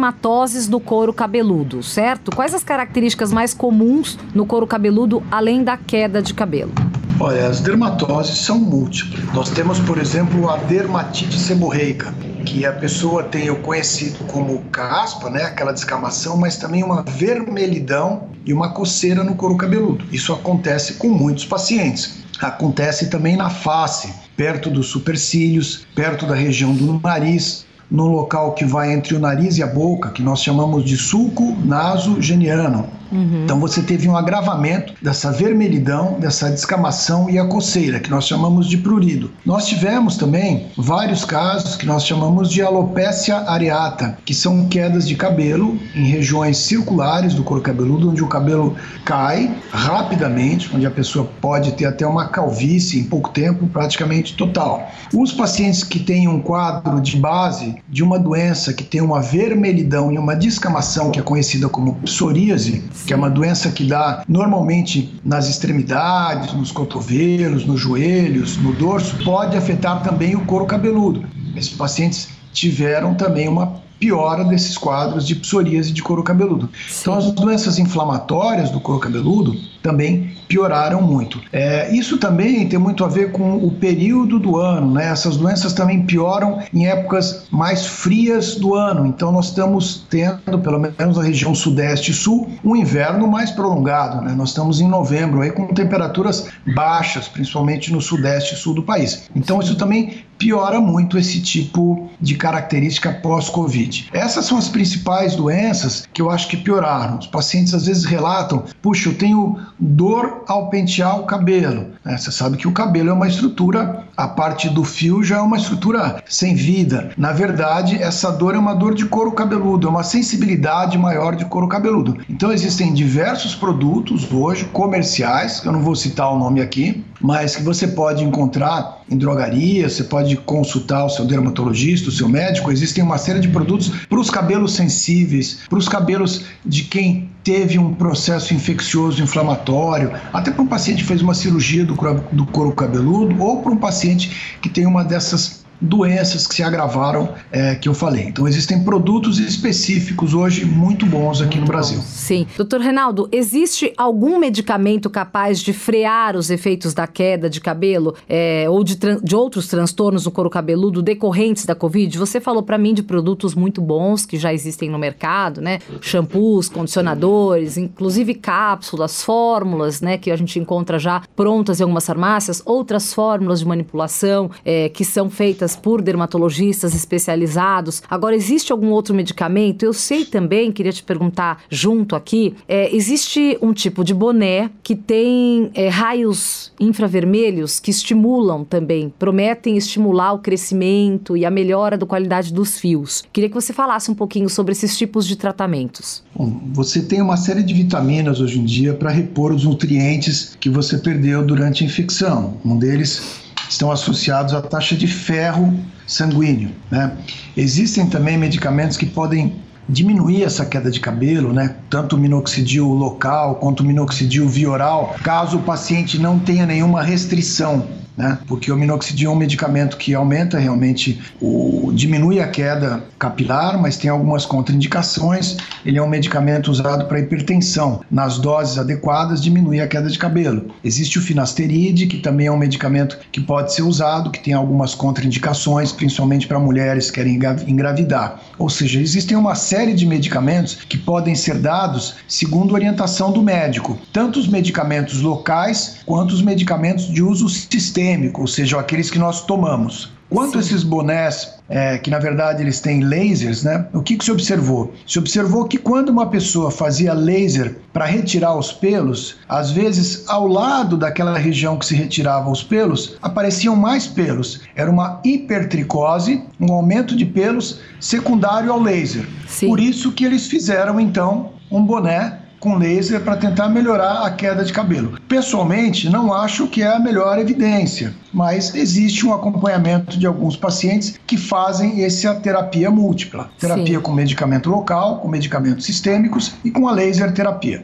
do 0.68 0.80
couro 0.80 1.12
cabeludo, 1.12 1.82
certo? 1.82 2.36
Quais 2.36 2.54
as 2.54 2.64
características 2.64 3.32
mais 3.32 3.54
comuns 3.54 4.18
no 4.34 4.46
couro 4.46 4.68
cabeludo, 4.68 5.24
além 5.32 5.64
da 5.64 5.76
queda 5.76 6.22
de 6.22 6.34
cabelo? 6.34 6.72
Olha, 7.20 7.48
as 7.48 7.60
dermatoses 7.62 8.38
são 8.38 8.60
múltiplas. 8.60 9.34
Nós 9.34 9.50
temos, 9.50 9.80
por 9.80 9.98
exemplo, 9.98 10.50
a 10.50 10.58
dermatite 10.58 11.38
seborreica, 11.40 12.14
que 12.46 12.64
a 12.64 12.72
pessoa 12.72 13.24
tem 13.24 13.50
o 13.50 13.56
conhecido 13.62 14.24
como 14.26 14.64
caspa, 14.66 15.30
né, 15.30 15.44
aquela 15.44 15.72
descamação, 15.72 16.38
mas 16.38 16.58
também 16.58 16.84
uma 16.84 17.02
vermelhidão 17.02 18.30
e 18.46 18.54
uma 18.54 18.70
coceira 18.70 19.24
no 19.24 19.34
couro 19.34 19.58
cabeludo. 19.58 20.06
Isso 20.12 20.32
acontece 20.32 20.94
com 20.94 21.10
muitos 21.10 21.44
pacientes. 21.44 22.20
Acontece 22.40 23.10
também 23.10 23.36
na 23.36 23.50
face, 23.50 24.14
perto 24.36 24.70
dos 24.70 24.88
supercílios, 24.88 25.88
perto 25.96 26.28
da 26.28 26.36
região 26.36 26.74
do 26.74 27.00
nariz, 27.00 27.66
no 27.90 28.08
local 28.08 28.54
que 28.54 28.66
vai 28.66 28.94
entre 28.94 29.16
o 29.16 29.20
nariz 29.20 29.58
e 29.58 29.64
a 29.64 29.68
boca, 29.68 30.10
que 30.10 30.22
nós 30.22 30.42
chamamos 30.42 30.84
de 30.84 30.98
sulco 30.98 31.56
nasogeniano. 31.64 32.97
Uhum. 33.12 33.44
Então 33.44 33.60
você 33.60 33.82
teve 33.82 34.08
um 34.08 34.16
agravamento 34.16 34.94
dessa 35.02 35.32
vermelhidão, 35.32 36.18
dessa 36.20 36.50
descamação 36.50 37.30
e 37.30 37.38
a 37.40 37.46
coceira, 37.46 38.00
que 38.00 38.10
nós 38.10 38.28
chamamos 38.28 38.68
de 38.68 38.78
prurido. 38.78 39.32
Nós 39.46 39.68
tivemos 39.68 40.18
também 40.18 40.68
vários 40.78 41.24
casos 41.26 41.76
que 41.76 41.86
nós 41.86 42.06
chamamos 42.06 42.50
de 42.50 42.62
alopecia 42.62 43.38
areata, 43.50 44.18
que 44.26 44.34
são 44.34 44.68
quedas 44.68 45.08
de 45.08 45.16
cabelo 45.16 45.78
em 45.96 46.06
regiões 46.06 46.58
circulares 46.58 47.34
do 47.34 47.44
couro 47.44 47.62
cabeludo, 47.62 48.10
onde 48.10 48.24
o 48.24 48.28
cabelo 48.28 48.76
cai 49.06 49.56
rapidamente, 49.72 50.70
onde 50.74 50.86
a 50.86 50.92
pessoa 50.92 51.30
pode 51.42 51.74
ter 51.74 51.86
até 51.86 52.06
uma 52.06 52.28
calvície 52.28 53.00
em 53.00 53.04
pouco 53.04 53.30
tempo, 53.30 53.68
praticamente 53.68 54.36
total. 54.36 54.90
Os 55.14 55.32
pacientes 55.32 55.84
que 55.84 56.00
têm 56.00 56.28
um 56.28 56.42
quadro 56.42 57.00
de 57.00 57.18
base 57.18 57.76
de 57.90 58.04
uma 58.04 58.20
doença 58.20 58.74
que 58.74 58.84
tem 58.84 59.02
uma 59.02 59.22
vermelhidão 59.22 60.12
e 60.12 60.18
uma 60.18 60.36
descamação, 60.36 61.12
que 61.12 61.20
é 61.20 61.24
conhecida 61.24 61.70
como 61.70 61.96
psoríase, 61.96 62.84
que 63.06 63.14
é 63.14 63.16
uma 63.16 63.30
doença 63.30 63.72
que 63.72 63.84
dá 63.84 64.24
normalmente 64.28 65.20
nas 65.24 65.50
extremidades, 65.50 66.54
nos 66.54 66.72
cotovelos, 66.72 67.66
nos 67.66 67.80
joelhos, 67.80 68.58
no 68.58 68.74
dorso, 68.74 69.18
pode 69.24 69.56
afetar 69.56 70.04
também 70.04 70.36
o 70.36 70.46
couro 70.46 70.66
cabeludo. 70.66 71.24
Esses 71.56 71.74
pacientes 71.74 72.30
tiveram 72.54 73.14
também 73.14 73.48
uma 73.48 73.82
piora 74.00 74.44
desses 74.44 74.78
quadros 74.78 75.26
de 75.26 75.36
psoríase 75.36 75.92
de 75.92 76.02
couro 76.02 76.24
cabeludo. 76.24 76.70
Sim. 76.88 77.02
Então, 77.02 77.14
as 77.16 77.32
doenças 77.32 77.80
inflamatórias 77.80 78.70
do 78.70 78.80
couro 78.80 79.00
cabeludo 79.00 79.56
também 79.88 80.30
pioraram 80.50 81.02
muito. 81.02 81.42
É, 81.54 81.90
isso 81.96 82.18
também 82.18 82.68
tem 82.68 82.78
muito 82.78 83.06
a 83.06 83.08
ver 83.08 83.32
com 83.32 83.56
o 83.56 83.72
período 83.72 84.38
do 84.38 84.58
ano, 84.58 84.94
né? 84.94 85.08
Essas 85.08 85.38
doenças 85.38 85.72
também 85.72 86.06
pioram 86.06 86.60
em 86.74 86.88
épocas 86.88 87.46
mais 87.50 87.86
frias 87.86 88.56
do 88.56 88.76
ano. 88.76 89.06
Então 89.06 89.32
nós 89.32 89.48
estamos 89.48 90.06
tendo, 90.10 90.60
pelo 90.60 90.78
menos 90.78 91.16
na 91.16 91.24
região 91.24 91.56
sudeste 91.56 92.12
e 92.12 92.14
sul, 92.14 92.50
um 92.64 92.76
inverno 92.76 93.28
mais 93.28 93.50
prolongado, 93.52 94.22
né? 94.22 94.34
Nós 94.36 94.50
estamos 94.50 94.82
em 94.82 94.88
novembro 94.88 95.42
aí 95.42 95.52
com 95.52 95.68
temperaturas 95.68 96.50
baixas, 96.76 97.30
principalmente 97.30 97.92
no 97.92 98.02
sudeste 98.02 98.56
e 98.56 98.58
sul 98.58 98.74
do 98.74 98.84
país. 98.84 99.30
Então 99.34 99.62
isso 99.62 99.76
também 99.76 100.26
piora 100.38 100.80
muito 100.80 101.18
esse 101.18 101.42
tipo 101.42 102.10
de 102.22 102.36
característica 102.36 103.12
pós-Covid. 103.12 104.10
Essas 104.14 104.46
são 104.46 104.58
as 104.58 104.70
principais 104.70 105.36
doenças 105.36 106.08
que 106.14 106.22
eu 106.22 106.30
acho 106.30 106.48
que 106.48 106.58
pioraram. 106.58 107.18
Os 107.18 107.28
pacientes 107.28 107.74
às 107.74 107.86
vezes 107.86 108.06
relatam: 108.06 108.64
puxa, 108.82 109.10
eu 109.10 109.16
tenho 109.16 109.58
dor 109.80 110.44
ao 110.48 110.70
pentear 110.70 111.20
o 111.20 111.26
cabelo. 111.26 111.88
Né? 112.04 112.18
Você 112.18 112.32
sabe 112.32 112.58
que 112.58 112.68
o 112.68 112.72
cabelo 112.72 113.10
é 113.10 113.14
uma 113.14 113.28
estrutura, 113.28 114.04
a 114.16 114.28
parte 114.28 114.70
do 114.70 114.84
fio 114.84 115.24
já 115.24 115.38
é 115.38 115.42
uma 115.42 115.58
estrutura 115.58 116.24
sem 116.28 116.56
vida. 116.56 117.12
Na 117.18 117.32
verdade, 117.32 118.02
essa 118.02 118.32
dor 118.32 118.56
é 118.56 118.58
uma 118.58 118.74
dor 118.74 118.94
de 118.94 119.06
couro 119.06 119.32
cabeludo, 119.32 119.88
é 119.88 119.90
uma 119.90 120.04
sensibilidade 120.04 120.98
maior 120.98 121.36
de 121.36 121.46
couro 121.46 121.68
cabeludo. 121.68 122.18
Então 122.30 122.52
existem 122.52 122.94
diversos 122.94 123.54
produtos 123.56 124.32
hoje 124.32 124.66
comerciais, 124.66 125.64
eu 125.64 125.72
não 125.72 125.82
vou 125.82 125.96
citar 125.96 126.34
o 126.34 126.40
nome 126.40 126.62
aqui, 126.62 127.04
mas 127.22 127.56
que 127.56 127.64
você 127.64 127.88
pode 127.88 128.24
encontrar 128.24 128.97
em 129.10 129.18
drogaria, 129.18 129.90
você 129.90 130.04
pode 130.04 130.36
consultar 130.38 131.06
o 131.06 131.10
seu 131.10 131.26
dermatologista, 131.26 132.10
o 132.10 132.12
seu 132.12 132.28
médico. 132.28 132.72
Existem 132.72 133.04
uma 133.04 133.18
série 133.18 133.40
de 133.40 133.48
produtos 133.48 133.90
para 134.10 134.20
os 134.20 134.30
cabelos 134.30 134.74
sensíveis, 134.74 135.60
para 135.70 135.78
os 135.78 135.88
cabelos 135.88 136.46
de 136.66 136.84
quem 136.84 137.30
teve 137.44 137.80
um 137.80 137.94
processo 137.94 138.54
infeccioso 138.54 139.24
inflamatório, 139.24 140.12
até 140.34 140.52
para 140.52 140.62
um 140.62 140.68
paciente 140.68 141.04
que 141.04 141.08
fez 141.08 141.22
uma 141.22 141.34
cirurgia 141.34 141.86
do, 141.86 141.96
do 142.32 142.46
couro 142.48 142.74
cabeludo 142.74 143.42
ou 143.42 143.62
para 143.62 143.72
um 143.72 143.78
paciente 143.78 144.58
que 144.62 144.68
tem 144.68 144.86
uma 144.86 145.04
dessas 145.04 145.66
doenças 145.80 146.48
que 146.48 146.56
se 146.56 146.64
agravaram 146.64 147.34
é, 147.52 147.76
que 147.76 147.88
eu 147.88 147.94
falei. 147.94 148.26
Então 148.26 148.48
existem 148.48 148.84
produtos 148.84 149.40
específicos 149.40 150.34
hoje 150.34 150.66
muito 150.66 151.06
bons 151.06 151.42
aqui 151.42 151.60
no 151.60 151.66
Brasil. 151.66 152.00
Sim. 152.02 152.48
Doutor 152.56 152.82
Reinaldo, 152.82 153.30
existe 153.32 153.94
algum 153.98 154.40
medicamento 154.40 155.10
capaz 155.10 155.60
de 155.60 155.74
frear 155.74 156.36
os 156.36 156.50
efeitos 156.50 156.94
da 156.94 157.08
queda 157.08 157.50
de 157.50 157.62
cabelo 157.62 158.16
é, 158.28 158.66
ou 158.70 158.84
de, 158.84 158.98
de 159.24 159.36
outros 159.36 159.68
transtornos 159.68 160.26
no 160.26 160.32
couro 160.32 160.50
cabeludo 160.50 161.02
decorrentes 161.02 161.66
da 161.66 161.76
Covid? 161.76 162.18
Você 162.18 162.40
falou 162.40 162.64
para 162.64 162.78
mim 162.78 162.94
de 162.94 163.04
produtos 163.04 163.54
muito 163.54 163.82
bons 163.82 164.26
que 164.26 164.38
já 164.38 164.54
existem 164.54 164.90
no 164.90 164.98
mercado, 164.98 165.62
né? 165.62 165.80
Shampoos, 166.02 166.70
condicionadores, 166.70 167.78
inclusive 167.78 168.34
cápsulas, 168.34 169.24
fórmulas, 169.24 170.02
né? 170.02 170.18
Que 170.18 170.32
a 170.32 170.36
gente 170.36 170.60
encontra 170.60 170.98
já 170.98 171.22
prontas 171.36 171.80
em 171.80 171.84
algumas 171.84 172.06
farmácias, 172.06 172.62
outras 172.66 173.14
fórmulas 173.14 173.60
de 173.60 173.66
manipulação 173.68 174.50
é, 174.66 174.90
que 174.90 175.06
são 175.06 175.30
feitas 175.30 175.67
por 175.76 176.02
dermatologistas 176.02 176.94
especializados. 176.94 178.02
Agora, 178.10 178.36
existe 178.36 178.72
algum 178.72 178.90
outro 178.90 179.14
medicamento? 179.14 179.84
Eu 179.84 179.94
sei 179.94 180.26
também, 180.26 180.72
queria 180.72 180.92
te 180.92 181.04
perguntar 181.04 181.64
junto 181.70 182.16
aqui, 182.16 182.56
é, 182.68 182.96
existe 182.96 183.58
um 183.62 183.74
tipo 183.74 184.04
de 184.04 184.14
boné 184.14 184.70
que 184.84 184.96
tem 184.96 185.70
é, 185.74 185.90
raios 185.90 186.72
infravermelhos 186.80 187.80
que 187.80 187.92
estimulam 187.92 188.64
também, 188.64 189.14
prometem 189.18 189.78
estimular 189.78 190.34
o 190.34 190.40
crescimento 190.40 191.36
e 191.36 191.46
a 191.46 191.52
melhora 191.52 191.98
da 191.98 192.06
qualidade 192.06 192.54
dos 192.54 192.80
fios. 192.80 193.24
Queria 193.32 193.50
que 193.50 193.56
você 193.56 193.74
falasse 193.74 194.10
um 194.12 194.16
pouquinho 194.16 194.50
sobre 194.50 194.72
esses 194.72 194.98
tipos 194.98 195.28
de 195.28 195.36
tratamentos. 195.36 196.24
Bom, 196.36 196.62
você 196.74 197.02
tem 197.02 197.22
uma 197.22 197.38
série 197.38 197.64
de 197.64 197.74
vitaminas 197.74 198.40
hoje 198.40 198.60
em 198.60 198.66
dia 198.66 198.94
para 198.94 199.10
repor 199.10 199.54
os 199.54 199.64
nutrientes 199.64 200.56
que 200.60 200.70
você 200.70 200.98
perdeu 200.98 201.46
durante 201.46 201.84
a 201.84 201.88
infecção. 201.88 202.58
Um 202.64 202.78
deles 202.78 203.47
estão 203.70 203.92
associados 203.92 204.54
à 204.54 204.62
taxa 204.62 204.96
de 204.96 205.08
ferro 205.08 205.78
sanguíneo. 206.06 206.72
Né? 206.90 207.12
Existem 207.56 208.08
também 208.08 208.38
medicamentos 208.38 208.98
que 208.98 209.06
podem 209.06 209.56
diminuir 209.90 210.44
essa 210.44 210.66
queda 210.66 210.92
de 210.92 211.00
cabelo, 211.00 211.54
né? 211.54 211.76
Tanto 211.90 212.18
o 212.18 212.20
minoxidil 212.20 212.88
local 212.88 213.56
quanto 213.56 213.82
o 213.82 213.86
minoxidil 213.86 214.48
vioral, 214.48 215.16
caso 215.24 215.58
o 215.58 215.62
paciente 215.62 216.20
não 216.20 216.38
tenha 216.38 216.66
nenhuma 216.66 217.02
restrição 217.02 217.88
né? 218.18 218.40
Porque 218.48 218.72
o 218.72 218.76
minoxidil 218.76 219.30
é 219.30 219.34
um 219.34 219.38
medicamento 219.38 219.96
que 219.96 220.16
aumenta 220.16 220.58
realmente 220.58 221.22
o 221.40 221.92
diminui 221.94 222.40
a 222.40 222.48
queda 222.48 223.04
capilar, 223.20 223.80
mas 223.80 223.98
tem 223.98 224.10
algumas 224.10 224.46
contraindicações. 224.46 225.58
Ele 225.86 226.00
é 226.00 226.04
um 226.04 226.10
medicamento 226.10 226.72
usado 226.72 227.06
para 227.06 227.20
hipertensão. 227.20 228.02
Nas 228.10 228.40
doses 228.40 228.78
adequadas 228.78 229.42
diminui 229.42 229.80
a 229.80 229.88
queda 229.88 230.10
de 230.10 230.18
cabelo. 230.18 230.72
Existe 230.84 231.20
o 231.20 231.22
finasteride, 231.22 232.08
que 232.08 232.18
também 232.18 232.48
é 232.48 232.52
um 232.52 232.58
medicamento 232.58 233.20
que 233.32 233.40
pode 233.40 233.74
ser 233.74 233.84
usado, 233.84 234.32
que 234.32 234.40
tem 234.40 234.54
algumas 234.54 234.96
contraindicações, 234.96 235.92
principalmente 235.92 236.48
para 236.48 236.60
mulheres 236.60 237.12
que 237.12 237.18
querem 237.18 237.40
engravidar. 237.68 238.42
Ou 238.58 238.70
seja, 238.70 239.00
existem 239.00 239.38
uma 239.38 239.56
série 239.56 239.94
de 239.94 240.06
medicamentos 240.06 240.76
que 240.88 240.98
podem 240.98 241.36
ser 241.36 241.60
dados 241.60 242.16
segundo 242.28 242.74
orientação 242.74 243.32
do 243.32 243.42
médico, 243.42 243.98
tanto 244.12 244.40
os 244.40 244.48
medicamentos 244.48 245.22
locais 245.22 245.98
quanto 246.06 246.32
os 246.32 246.42
medicamentos 246.42 247.08
de 247.12 247.22
uso 247.22 247.50
sistêmico 247.50 248.07
sistêmico, 248.08 248.42
ou 248.42 248.48
seja, 248.48 248.80
aqueles 248.80 249.12
que 249.12 249.20
nós 249.20 249.42
tomamos. 249.42 250.16
Quanto 250.30 250.58
a 250.58 250.62
esses 250.62 250.84
bonés, 250.84 251.54
é, 251.70 251.98
que 251.98 252.10
na 252.10 252.20
verdade 252.20 252.62
eles 252.62 252.82
têm 252.82 253.02
lasers, 253.02 253.64
né? 253.64 253.88
O 253.94 254.02
que, 254.02 254.18
que 254.18 254.26
se 254.26 254.32
observou? 254.32 254.94
Se 255.08 255.18
observou 255.18 255.64
que 255.66 255.78
quando 255.78 256.10
uma 256.10 256.28
pessoa 256.28 256.70
fazia 256.70 257.14
laser 257.14 257.78
para 257.94 258.06
retirar 258.06 258.54
os 258.58 258.74
pelos, 258.74 259.38
às 259.48 259.72
vezes 259.72 260.26
ao 260.28 260.46
lado 260.46 260.98
daquela 260.98 261.38
região 261.38 261.80
que 261.80 261.86
se 261.86 261.96
retirava 261.96 262.50
os 262.50 262.62
pelos, 262.62 263.16
apareciam 263.22 263.74
mais 263.74 264.06
pelos. 264.06 264.62
Era 264.76 264.92
uma 264.92 265.22
hipertricose, 265.24 266.44
um 266.60 266.74
aumento 266.74 267.16
de 267.16 267.26
pelos 267.26 267.80
secundário 267.98 268.70
ao 268.70 268.82
laser. 268.82 269.26
Sim. 269.48 269.68
Por 269.68 269.80
isso 269.80 270.12
que 270.12 270.26
eles 270.26 270.48
fizeram 270.48 271.00
então 271.00 271.54
um 271.72 271.82
boné 271.82 272.37
com 272.60 272.78
laser 272.78 273.22
para 273.24 273.38
tentar 273.38 273.70
melhorar 273.70 274.24
a 274.24 274.32
queda 274.32 274.64
de 274.64 274.74
cabelo. 274.74 275.20
Pessoalmente, 275.28 276.10
não 276.10 276.34
acho 276.34 276.68
que 276.68 276.82
é 276.82 276.88
a 276.88 277.00
melhor 277.00 277.40
evidência, 277.40 278.14
mas 278.34 278.74
existe 278.76 279.26
um 279.26 279.34
acompanhamento 279.34 280.18
de 280.18 280.26
alguns 280.26 280.56
pacientes 280.56 281.20
que 281.26 281.38
fazem 281.38 282.04
essa 282.04 282.36
terapia 282.36 282.90
múltipla 282.90 283.50
terapia 283.60 283.98
Sim. 283.98 284.02
com 284.02 284.12
medicamento 284.12 284.70
local, 284.70 285.20
com 285.20 285.28
medicamentos 285.28 285.86
sistêmicos 285.86 286.54
e 286.64 286.72
com 286.72 286.88
a 286.88 286.92
laser 286.92 287.34
terapia. 287.34 287.84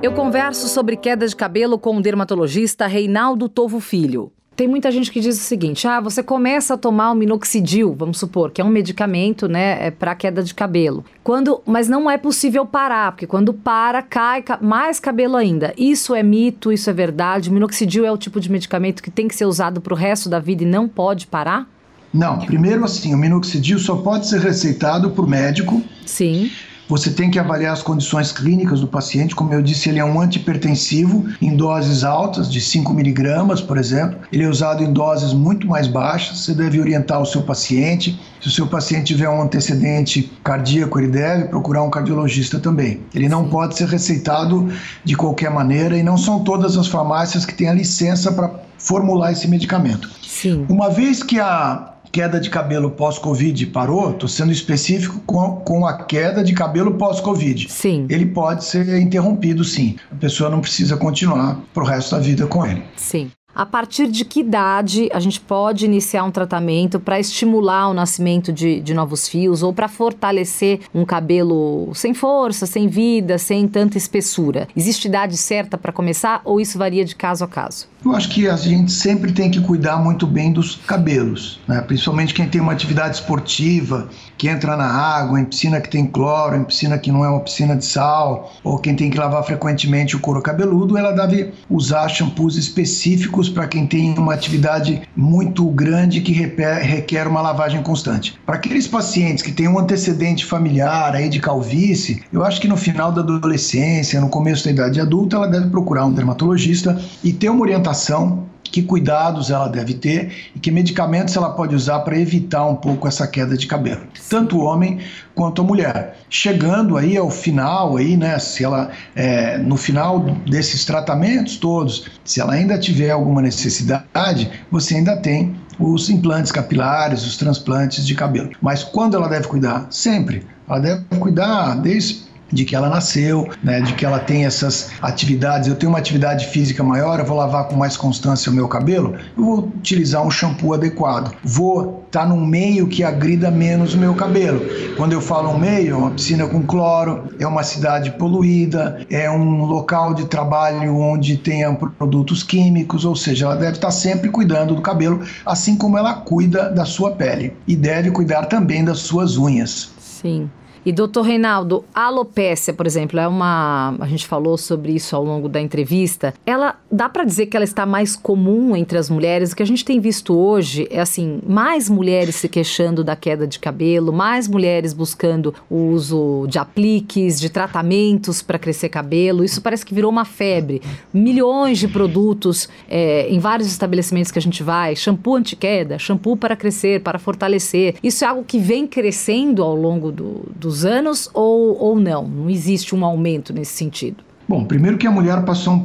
Eu 0.00 0.12
converso 0.12 0.68
sobre 0.68 0.96
queda 0.96 1.26
de 1.26 1.34
cabelo 1.34 1.78
com 1.78 1.96
o 1.96 2.02
dermatologista 2.02 2.86
Reinaldo 2.86 3.48
Tovo 3.48 3.80
Filho. 3.80 4.32
Tem 4.58 4.66
muita 4.66 4.90
gente 4.90 5.12
que 5.12 5.20
diz 5.20 5.36
o 5.36 5.44
seguinte: 5.44 5.86
ah, 5.86 6.00
você 6.00 6.20
começa 6.20 6.74
a 6.74 6.76
tomar 6.76 7.12
o 7.12 7.14
minoxidil, 7.14 7.94
vamos 7.96 8.18
supor, 8.18 8.50
que 8.50 8.60
é 8.60 8.64
um 8.64 8.68
medicamento, 8.68 9.46
né, 9.46 9.86
é 9.86 9.88
para 9.92 10.16
queda 10.16 10.42
de 10.42 10.52
cabelo. 10.52 11.04
Quando, 11.22 11.62
mas 11.64 11.88
não 11.88 12.10
é 12.10 12.18
possível 12.18 12.66
parar, 12.66 13.12
porque 13.12 13.24
quando 13.24 13.54
para, 13.54 14.02
cai 14.02 14.42
mais 14.60 14.98
cabelo 14.98 15.36
ainda. 15.36 15.72
Isso 15.78 16.12
é 16.12 16.24
mito, 16.24 16.72
isso 16.72 16.90
é 16.90 16.92
verdade. 16.92 17.50
O 17.50 17.52
minoxidil 17.52 18.04
é 18.04 18.10
o 18.10 18.16
tipo 18.16 18.40
de 18.40 18.50
medicamento 18.50 19.00
que 19.00 19.12
tem 19.12 19.28
que 19.28 19.36
ser 19.36 19.44
usado 19.44 19.80
para 19.80 19.94
o 19.94 19.96
resto 19.96 20.28
da 20.28 20.40
vida 20.40 20.64
e 20.64 20.66
não 20.66 20.88
pode 20.88 21.28
parar? 21.28 21.68
Não, 22.12 22.40
primeiro 22.40 22.84
assim, 22.84 23.14
o 23.14 23.16
minoxidil 23.16 23.78
só 23.78 23.98
pode 23.98 24.26
ser 24.26 24.40
receitado 24.40 25.10
por 25.10 25.28
médico. 25.28 25.80
Sim. 26.04 26.50
Você 26.88 27.10
tem 27.10 27.30
que 27.30 27.38
avaliar 27.38 27.74
as 27.74 27.82
condições 27.82 28.32
clínicas 28.32 28.80
do 28.80 28.88
paciente. 28.88 29.34
Como 29.34 29.52
eu 29.52 29.60
disse, 29.60 29.90
ele 29.90 29.98
é 29.98 30.04
um 30.04 30.18
antipertensivo 30.20 31.26
em 31.40 31.54
doses 31.54 32.02
altas, 32.02 32.50
de 32.50 32.60
5 32.60 32.94
miligramas, 32.94 33.60
por 33.60 33.76
exemplo. 33.76 34.18
Ele 34.32 34.44
é 34.44 34.48
usado 34.48 34.82
em 34.82 34.90
doses 34.90 35.34
muito 35.34 35.66
mais 35.66 35.86
baixas. 35.86 36.38
Você 36.38 36.54
deve 36.54 36.80
orientar 36.80 37.20
o 37.20 37.26
seu 37.26 37.42
paciente. 37.42 38.18
Se 38.40 38.48
o 38.48 38.50
seu 38.50 38.66
paciente 38.66 39.08
tiver 39.08 39.28
um 39.28 39.42
antecedente 39.42 40.32
cardíaco, 40.42 40.98
ele 40.98 41.08
deve 41.08 41.44
procurar 41.44 41.82
um 41.82 41.90
cardiologista 41.90 42.58
também. 42.58 43.00
Ele 43.14 43.28
não 43.28 43.48
pode 43.48 43.76
ser 43.76 43.88
receitado 43.88 44.72
de 45.04 45.14
qualquer 45.14 45.50
maneira 45.50 45.98
e 45.98 46.02
não 46.02 46.16
são 46.16 46.42
todas 46.42 46.78
as 46.78 46.86
farmácias 46.86 47.44
que 47.44 47.54
têm 47.54 47.68
a 47.68 47.74
licença 47.74 48.32
para 48.32 48.50
formular 48.78 49.32
esse 49.32 49.46
medicamento. 49.46 50.08
Sim. 50.22 50.64
Uma 50.68 50.88
vez 50.88 51.22
que 51.22 51.38
a 51.40 51.94
queda 52.10 52.40
de 52.40 52.50
cabelo 52.50 52.90
pós-Covid 52.90 53.66
parou, 53.66 54.10
estou 54.10 54.28
sendo 54.28 54.52
específico 54.52 55.20
com, 55.26 55.56
com 55.56 55.86
a 55.86 56.04
queda 56.04 56.42
de 56.42 56.52
cabelo 56.52 56.94
pós-Covid. 56.94 57.70
Sim. 57.70 58.06
Ele 58.08 58.26
pode 58.26 58.64
ser 58.64 59.00
interrompido, 59.00 59.64
sim. 59.64 59.96
A 60.10 60.14
pessoa 60.14 60.50
não 60.50 60.60
precisa 60.60 60.96
continuar 60.96 61.60
para 61.72 61.82
o 61.82 61.86
resto 61.86 62.14
da 62.14 62.20
vida 62.20 62.46
com 62.46 62.64
ele. 62.64 62.82
Sim. 62.96 63.30
A 63.58 63.66
partir 63.66 64.06
de 64.06 64.24
que 64.24 64.38
idade 64.38 65.08
a 65.12 65.18
gente 65.18 65.40
pode 65.40 65.84
iniciar 65.84 66.22
um 66.22 66.30
tratamento 66.30 67.00
para 67.00 67.18
estimular 67.18 67.88
o 67.88 67.92
nascimento 67.92 68.52
de, 68.52 68.80
de 68.80 68.94
novos 68.94 69.26
fios 69.26 69.64
ou 69.64 69.72
para 69.72 69.88
fortalecer 69.88 70.78
um 70.94 71.04
cabelo 71.04 71.90
sem 71.92 72.14
força, 72.14 72.66
sem 72.66 72.86
vida, 72.86 73.36
sem 73.36 73.66
tanta 73.66 73.98
espessura? 73.98 74.68
Existe 74.76 75.08
idade 75.08 75.36
certa 75.36 75.76
para 75.76 75.90
começar 75.90 76.40
ou 76.44 76.60
isso 76.60 76.78
varia 76.78 77.04
de 77.04 77.16
caso 77.16 77.42
a 77.42 77.48
caso? 77.48 77.88
Eu 78.04 78.14
acho 78.14 78.28
que 78.28 78.48
a 78.48 78.54
gente 78.54 78.92
sempre 78.92 79.32
tem 79.32 79.50
que 79.50 79.60
cuidar 79.60 79.96
muito 79.96 80.24
bem 80.24 80.52
dos 80.52 80.76
cabelos, 80.76 81.58
né? 81.66 81.80
principalmente 81.80 82.32
quem 82.32 82.48
tem 82.48 82.60
uma 82.60 82.72
atividade 82.72 83.16
esportiva, 83.16 84.08
que 84.36 84.48
entra 84.48 84.76
na 84.76 84.86
água, 84.86 85.40
em 85.40 85.44
piscina 85.44 85.80
que 85.80 85.88
tem 85.88 86.06
cloro, 86.06 86.54
em 86.54 86.62
piscina 86.62 86.96
que 86.96 87.10
não 87.10 87.24
é 87.24 87.28
uma 87.28 87.40
piscina 87.40 87.74
de 87.74 87.84
sal, 87.84 88.54
ou 88.62 88.78
quem 88.78 88.94
tem 88.94 89.10
que 89.10 89.18
lavar 89.18 89.42
frequentemente 89.42 90.14
o 90.14 90.20
couro 90.20 90.40
cabeludo, 90.40 90.96
ela 90.96 91.10
deve 91.10 91.52
usar 91.68 92.08
shampoos 92.08 92.56
específicos 92.56 93.48
para 93.48 93.66
quem 93.66 93.84
tem 93.84 94.16
uma 94.16 94.32
atividade 94.32 95.02
muito 95.16 95.68
grande 95.70 96.20
que 96.20 96.32
requer 96.32 97.26
uma 97.26 97.42
lavagem 97.42 97.82
constante. 97.82 98.38
Para 98.46 98.54
aqueles 98.54 98.86
pacientes 98.86 99.42
que 99.42 99.50
têm 99.50 99.66
um 99.66 99.78
antecedente 99.78 100.44
familiar 100.44 101.16
aí 101.16 101.28
de 101.28 101.40
calvície, 101.40 102.22
eu 102.32 102.44
acho 102.44 102.60
que 102.60 102.68
no 102.68 102.76
final 102.76 103.10
da 103.10 103.22
adolescência, 103.22 104.20
no 104.20 104.28
começo 104.28 104.64
da 104.64 104.70
idade 104.70 105.00
adulta, 105.00 105.34
ela 105.34 105.48
deve 105.48 105.68
procurar 105.68 106.06
um 106.06 106.12
dermatologista 106.12 106.96
e 107.24 107.32
ter 107.32 107.48
uma 107.48 107.62
orientação 107.62 107.88
orientação 107.98 108.46
que 108.62 108.82
cuidados 108.82 109.50
ela 109.50 109.66
deve 109.66 109.94
ter 109.94 110.50
e 110.54 110.58
que 110.58 110.70
medicamentos 110.70 111.34
ela 111.34 111.50
pode 111.50 111.74
usar 111.74 112.00
para 112.00 112.18
evitar 112.18 112.66
um 112.66 112.76
pouco 112.76 113.08
essa 113.08 113.26
queda 113.26 113.56
de 113.56 113.66
cabelo, 113.66 114.02
tanto 114.28 114.58
o 114.58 114.62
homem 114.62 115.00
quanto 115.34 115.62
a 115.62 115.64
mulher. 115.64 116.18
Chegando 116.28 116.98
aí 116.98 117.16
ao 117.16 117.30
final 117.30 117.96
aí, 117.96 118.14
né, 118.14 118.38
se 118.38 118.64
ela 118.64 118.90
é, 119.16 119.56
no 119.56 119.76
final 119.76 120.20
desses 120.46 120.84
tratamentos 120.84 121.56
todos, 121.56 122.10
se 122.24 122.40
ela 122.42 122.52
ainda 122.52 122.78
tiver 122.78 123.10
alguma 123.10 123.40
necessidade, 123.40 124.50
você 124.70 124.96
ainda 124.96 125.16
tem 125.16 125.56
os 125.80 126.10
implantes 126.10 126.52
capilares, 126.52 127.24
os 127.24 127.38
transplantes 127.38 128.06
de 128.06 128.14
cabelo. 128.14 128.50
Mas 128.60 128.84
quando 128.84 129.16
ela 129.16 129.28
deve 129.28 129.46
cuidar? 129.48 129.86
Sempre. 129.90 130.46
Ela 130.68 130.80
deve 130.80 131.04
cuidar 131.18 131.74
desde 131.76 132.27
de 132.50 132.64
que 132.64 132.74
ela 132.74 132.88
nasceu, 132.88 133.48
né, 133.62 133.80
de 133.80 133.94
que 133.94 134.04
ela 134.04 134.18
tem 134.18 134.44
essas 134.44 134.90
atividades. 135.00 135.68
Eu 135.68 135.76
tenho 135.76 135.90
uma 135.90 135.98
atividade 135.98 136.46
física 136.46 136.82
maior, 136.82 137.18
eu 137.18 137.24
vou 137.24 137.36
lavar 137.36 137.68
com 137.68 137.76
mais 137.76 137.96
constância 137.96 138.50
o 138.50 138.54
meu 138.54 138.68
cabelo, 138.68 139.14
eu 139.36 139.44
vou 139.44 139.58
utilizar 139.58 140.24
um 140.24 140.30
shampoo 140.30 140.74
adequado. 140.74 141.34
Vou 141.44 142.04
estar 142.06 142.22
tá 142.22 142.26
num 142.26 142.44
meio 142.44 142.86
que 142.86 143.04
agrida 143.04 143.50
menos 143.50 143.94
o 143.94 143.98
meu 143.98 144.14
cabelo. 144.14 144.60
Quando 144.96 145.12
eu 145.12 145.20
falo 145.20 145.50
um 145.50 145.58
meio, 145.58 145.94
é 145.94 145.96
uma 145.96 146.10
piscina 146.10 146.46
com 146.46 146.62
cloro, 146.62 147.34
é 147.38 147.46
uma 147.46 147.62
cidade 147.62 148.12
poluída, 148.12 149.06
é 149.10 149.30
um 149.30 149.64
local 149.64 150.14
de 150.14 150.26
trabalho 150.26 150.96
onde 150.96 151.36
tenha 151.36 151.72
produtos 151.74 152.42
químicos, 152.42 153.04
ou 153.04 153.14
seja, 153.14 153.46
ela 153.46 153.56
deve 153.56 153.72
estar 153.72 153.88
tá 153.88 153.92
sempre 153.92 154.30
cuidando 154.30 154.74
do 154.74 154.82
cabelo, 154.82 155.20
assim 155.44 155.76
como 155.76 155.98
ela 155.98 156.14
cuida 156.14 156.70
da 156.70 156.84
sua 156.84 157.12
pele 157.12 157.52
e 157.66 157.76
deve 157.76 158.10
cuidar 158.10 158.46
também 158.46 158.84
das 158.84 159.00
suas 159.00 159.36
unhas. 159.36 159.90
Sim. 159.98 160.50
E 160.84 160.92
doutor 160.92 161.22
Reinaldo, 161.22 161.84
a 161.94 162.04
alopécia, 162.04 162.72
por 162.72 162.86
exemplo, 162.86 163.18
é 163.18 163.26
uma. 163.26 163.94
A 164.00 164.06
gente 164.06 164.26
falou 164.26 164.56
sobre 164.56 164.92
isso 164.92 165.14
ao 165.14 165.24
longo 165.24 165.48
da 165.48 165.60
entrevista. 165.60 166.34
Ela 166.46 166.76
dá 166.90 167.08
para 167.08 167.24
dizer 167.24 167.46
que 167.46 167.56
ela 167.56 167.64
está 167.64 167.84
mais 167.84 168.16
comum 168.16 168.76
entre 168.76 168.98
as 168.98 169.10
mulheres. 169.10 169.52
O 169.52 169.56
que 169.56 169.62
a 169.62 169.66
gente 169.66 169.84
tem 169.84 170.00
visto 170.00 170.34
hoje 170.34 170.88
é 170.90 171.00
assim: 171.00 171.40
mais 171.46 171.88
mulheres 171.88 172.36
se 172.36 172.48
queixando 172.48 173.04
da 173.04 173.16
queda 173.16 173.46
de 173.46 173.58
cabelo, 173.58 174.12
mais 174.12 174.48
mulheres 174.48 174.92
buscando 174.92 175.54
o 175.68 175.76
uso 175.88 176.46
de 176.48 176.58
apliques, 176.58 177.40
de 177.40 177.50
tratamentos 177.50 178.42
para 178.42 178.58
crescer 178.58 178.88
cabelo. 178.88 179.44
Isso 179.44 179.60
parece 179.60 179.84
que 179.84 179.94
virou 179.94 180.10
uma 180.10 180.24
febre. 180.24 180.80
Milhões 181.12 181.78
de 181.78 181.88
produtos 181.88 182.68
é, 182.88 183.28
em 183.28 183.38
vários 183.38 183.68
estabelecimentos 183.68 184.30
que 184.30 184.38
a 184.38 184.42
gente 184.42 184.62
vai: 184.62 184.94
shampoo 184.96 185.36
anti-queda, 185.36 185.98
shampoo 185.98 186.36
para 186.36 186.56
crescer, 186.56 187.00
para 187.02 187.18
fortalecer. 187.18 187.96
Isso 188.02 188.24
é 188.24 188.28
algo 188.28 188.44
que 188.44 188.58
vem 188.58 188.86
crescendo 188.86 189.62
ao 189.62 189.74
longo 189.74 190.10
do, 190.10 190.48
dos 190.68 190.84
anos 190.84 191.30
ou, 191.32 191.78
ou 191.82 191.98
não? 191.98 192.28
Não 192.28 192.50
existe 192.50 192.94
um 192.94 193.02
aumento 193.02 193.54
nesse 193.54 193.72
sentido? 193.72 194.22
Bom, 194.46 194.66
primeiro 194.66 194.98
que 194.98 195.06
a 195.06 195.10
mulher 195.10 195.42
passou 195.42 195.72
um 195.72 195.80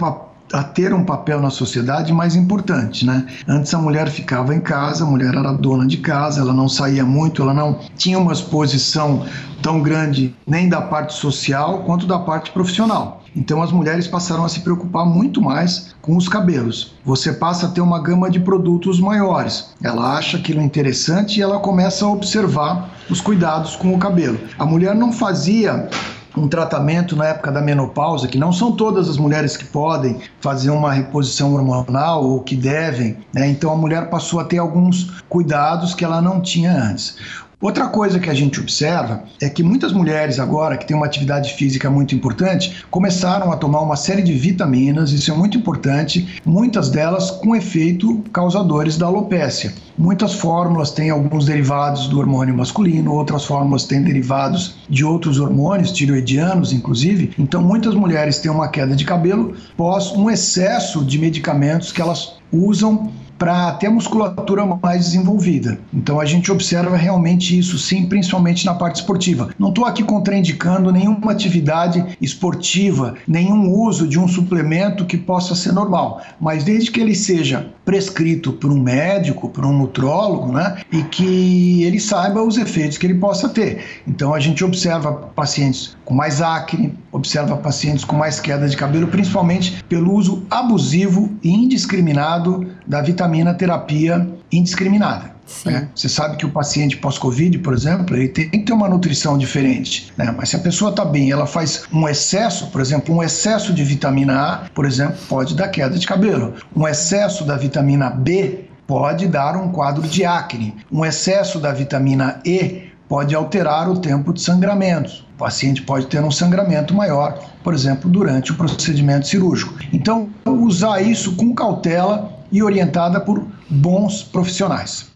a 0.54 0.64
ter 0.64 0.94
um 0.94 1.04
papel 1.04 1.42
na 1.42 1.50
sociedade 1.50 2.14
mais 2.14 2.36
importante, 2.36 3.06
né? 3.06 3.26
Antes 3.48 3.74
a 3.74 3.80
mulher 3.80 4.08
ficava 4.10 4.54
em 4.54 4.62
casa, 4.62 5.04
a 5.04 5.08
mulher 5.08 5.34
era 5.34 5.52
dona 5.52 5.88
de 5.88 5.98
casa, 5.98 6.42
ela 6.42 6.54
não 6.54 6.70
saía 6.70 7.04
muito, 7.04 7.42
ela 7.42 7.56
não 7.56 7.80
tinha 7.98 8.20
uma 8.20 8.32
exposição 8.32 9.26
tão 9.64 9.82
grande 9.82 10.36
nem 10.46 10.70
da 10.70 10.82
parte 10.82 11.14
social 11.14 11.80
quanto 11.80 12.06
da 12.06 12.20
parte 12.20 12.52
profissional. 12.52 13.24
Então 13.36 13.64
as 13.64 13.72
mulheres 13.72 14.08
passaram 14.08 14.46
a 14.46 14.50
se 14.50 14.60
preocupar 14.60 15.06
muito 15.06 15.42
mais 15.42 15.96
com 16.02 16.16
os 16.16 16.30
cabelos. 16.30 16.94
Você 17.04 17.34
passa 17.34 17.66
a 17.66 17.70
ter 17.70 17.82
uma 17.82 18.00
gama 18.00 18.30
de 18.30 18.40
produtos 18.40 19.00
maiores. 19.00 19.72
Ela 19.82 20.16
acha 20.16 20.38
aquilo 20.38 20.62
interessante 20.62 21.40
e 21.40 21.42
ela 21.42 21.60
começa 21.60 22.06
a 22.06 22.10
observar 22.10 22.92
os 23.10 23.22
cuidados 23.22 23.76
com 23.76 23.94
o 23.94 23.98
cabelo. 23.98 24.40
A 24.60 24.66
mulher 24.66 24.94
não 24.94 25.12
fazia 25.12 25.90
um 26.36 26.48
tratamento 26.48 27.16
na 27.16 27.28
época 27.28 27.52
da 27.52 27.62
menopausa, 27.62 28.28
que 28.28 28.38
não 28.38 28.52
são 28.52 28.72
todas 28.72 29.10
as 29.10 29.18
mulheres 29.18 29.56
que 29.56 29.66
podem 29.66 30.20
fazer 30.42 30.70
uma 30.72 30.92
reposição 30.92 31.54
hormonal 31.54 32.24
ou 32.24 32.42
que 32.42 32.56
devem, 32.56 33.18
né? 33.34 33.48
então 33.48 33.72
a 33.72 33.76
mulher 33.76 34.10
passou 34.10 34.40
a 34.40 34.46
ter 34.46 34.58
alguns 34.58 35.12
cuidados 35.30 35.94
que 35.94 36.04
ela 36.04 36.22
não 36.22 36.42
tinha 36.42 36.72
antes. 36.72 37.18
Outra 37.64 37.88
coisa 37.88 38.20
que 38.20 38.30
a 38.30 38.34
gente 38.34 38.60
observa 38.60 39.24
é 39.42 39.48
que 39.48 39.64
muitas 39.64 39.94
mulheres 39.94 40.38
agora 40.38 40.76
que 40.76 40.86
têm 40.86 40.98
uma 40.98 41.06
atividade 41.06 41.54
física 41.54 41.90
muito 41.90 42.14
importante 42.14 42.84
começaram 42.92 43.54
a 43.54 43.56
tomar 43.56 43.80
uma 43.80 43.96
série 43.96 44.22
de 44.22 44.34
vitaminas, 44.34 45.14
isso 45.14 45.32
é 45.32 45.34
muito 45.34 45.58
importante, 45.58 46.42
muitas 46.46 46.90
delas 46.90 47.32
com 47.32 47.56
efeito 47.56 48.22
causadores 48.34 48.98
da 48.98 49.06
alopécia. 49.06 49.74
Muitas 49.98 50.34
fórmulas 50.34 50.92
têm 50.92 51.10
alguns 51.10 51.46
derivados 51.46 52.10
do 52.10 52.20
hormônio 52.20 52.54
masculino, 52.54 53.14
outras 53.14 53.46
fórmulas 53.46 53.86
têm 53.86 54.04
derivados 54.04 54.76
de 54.90 55.06
outros 55.06 55.40
hormônios, 55.40 55.94
tiroidianos 55.94 56.74
inclusive. 56.74 57.32
Então, 57.40 57.62
muitas 57.62 57.96
mulheres 57.96 58.40
têm 58.40 58.52
uma 58.52 58.68
queda 58.68 58.94
de 58.94 59.06
cabelo 59.06 59.56
pós 59.78 60.12
um 60.12 60.30
excesso 60.30 61.02
de 61.06 61.18
medicamentos 61.18 61.94
que 61.94 62.02
elas 62.02 62.34
usam 62.52 63.10
para 63.44 63.74
ter 63.74 63.88
a 63.88 63.92
musculatura 63.92 64.66
mais 64.82 65.08
desenvolvida. 65.08 65.78
Então 65.94 66.18
a 66.18 66.24
gente 66.24 66.50
observa 66.50 66.96
realmente 66.96 67.60
isso 67.60 67.78
sim, 67.78 68.06
principalmente 68.06 68.66
na 68.66 68.74
parte 68.74 69.02
esportiva. 69.02 69.50
Não 69.60 69.68
estou 69.68 69.84
aqui 69.84 70.02
contraindicando 70.02 70.90
nenhuma 70.94 71.34
atividade 71.34 72.16
esportiva, 72.22 73.16
nenhum 73.28 73.70
uso 73.70 74.08
de 74.08 74.18
um 74.18 74.30
suplemento 74.30 75.06
que 75.06 75.18
possa 75.18 75.56
ser 75.56 75.74
normal, 75.74 76.22
mas 76.40 76.64
desde 76.64 76.90
que 76.90 77.02
ele 77.02 77.14
seja 77.14 77.68
prescrito 77.84 78.54
por 78.54 78.72
um 78.72 78.80
médico, 78.80 79.50
por 79.50 79.66
um 79.66 79.78
nutrólogo, 79.78 80.54
né, 80.54 80.78
e 80.90 81.04
que 81.04 81.84
ele 81.84 82.00
saiba 82.00 82.42
os 82.42 82.58
efeitos 82.58 82.98
que 82.98 83.06
ele 83.06 83.16
possa 83.16 83.50
ter. 83.50 83.84
Então 84.08 84.34
a 84.34 84.40
gente 84.40 84.64
observa 84.64 85.12
pacientes 85.12 85.98
com 86.06 86.14
mais 86.14 86.42
acne, 86.42 86.98
observa 87.12 87.58
pacientes 87.58 88.06
com 88.06 88.16
mais 88.16 88.40
queda 88.40 88.68
de 88.68 88.78
cabelo, 88.78 89.08
principalmente 89.08 89.84
pelo 89.90 90.14
uso 90.14 90.44
abusivo 90.50 91.30
e 91.44 91.50
indiscriminado 91.50 92.68
da 92.86 93.02
vitamina 93.02 93.54
terapia 93.54 94.28
indiscriminada. 94.52 95.34
Né? 95.66 95.90
Você 95.94 96.08
sabe 96.10 96.38
que 96.38 96.46
o 96.46 96.50
paciente 96.50 96.98
pós-Covid, 96.98 97.60
por 97.60 97.74
exemplo, 97.74 98.16
ele 98.16 98.30
tem 98.30 98.50
que 98.50 98.60
ter 98.60 98.74
uma 98.74 98.88
nutrição 98.88 99.38
diferente. 99.38 100.12
Né? 100.18 100.34
Mas 100.36 100.50
se 100.50 100.56
a 100.56 100.60
pessoa 100.60 100.92
está 100.92 101.04
bem 101.06 101.32
ela 101.32 101.46
faz 101.46 101.84
um 101.92 102.08
excesso, 102.08 102.68
por 102.68 102.82
exemplo, 102.82 103.16
um 103.16 103.22
excesso 103.22 103.74
de 103.74 103.84
vitamina 103.84 104.42
A, 104.42 104.58
por 104.74 104.86
exemplo, 104.86 105.18
pode 105.28 105.56
dar 105.56 105.68
queda 105.68 105.98
de 105.98 106.08
cabelo. 106.08 106.54
Um 106.76 106.88
excesso 106.88 107.44
da 107.44 107.58
vitamina 107.58 108.10
B 108.10 108.66
pode 108.88 109.28
dar 109.28 109.56
um 109.56 109.70
quadro 109.70 110.04
de 110.08 110.26
acne. 110.26 110.76
Um 110.92 111.06
excesso 111.06 111.60
da 111.60 111.72
vitamina 111.72 112.42
E 112.46 112.94
pode 113.08 113.36
alterar 113.36 113.90
o 113.90 114.00
tempo 114.00 114.34
de 114.34 114.42
sangramento. 114.42 115.24
O 115.36 115.38
paciente 115.38 115.82
pode 115.82 116.08
ter 116.08 116.24
um 116.24 116.32
sangramento 116.32 116.94
maior, 116.94 117.38
por 117.64 117.74
exemplo, 117.74 118.10
durante 118.10 118.52
o 118.52 118.56
procedimento 118.56 119.28
cirúrgico. 119.28 119.76
Então, 119.92 120.30
usar 120.46 121.02
isso 121.02 121.36
com 121.36 121.54
cautela 121.54 122.33
e 122.54 122.62
orientada 122.62 123.20
por 123.20 123.44
bons 123.68 124.22
profissionais. 124.22 125.12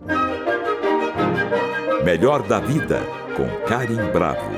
Melhor 2.03 2.41
da 2.41 2.59
vida 2.59 2.99
com 3.35 3.47
Karim 3.67 4.11
Bravo. 4.11 4.49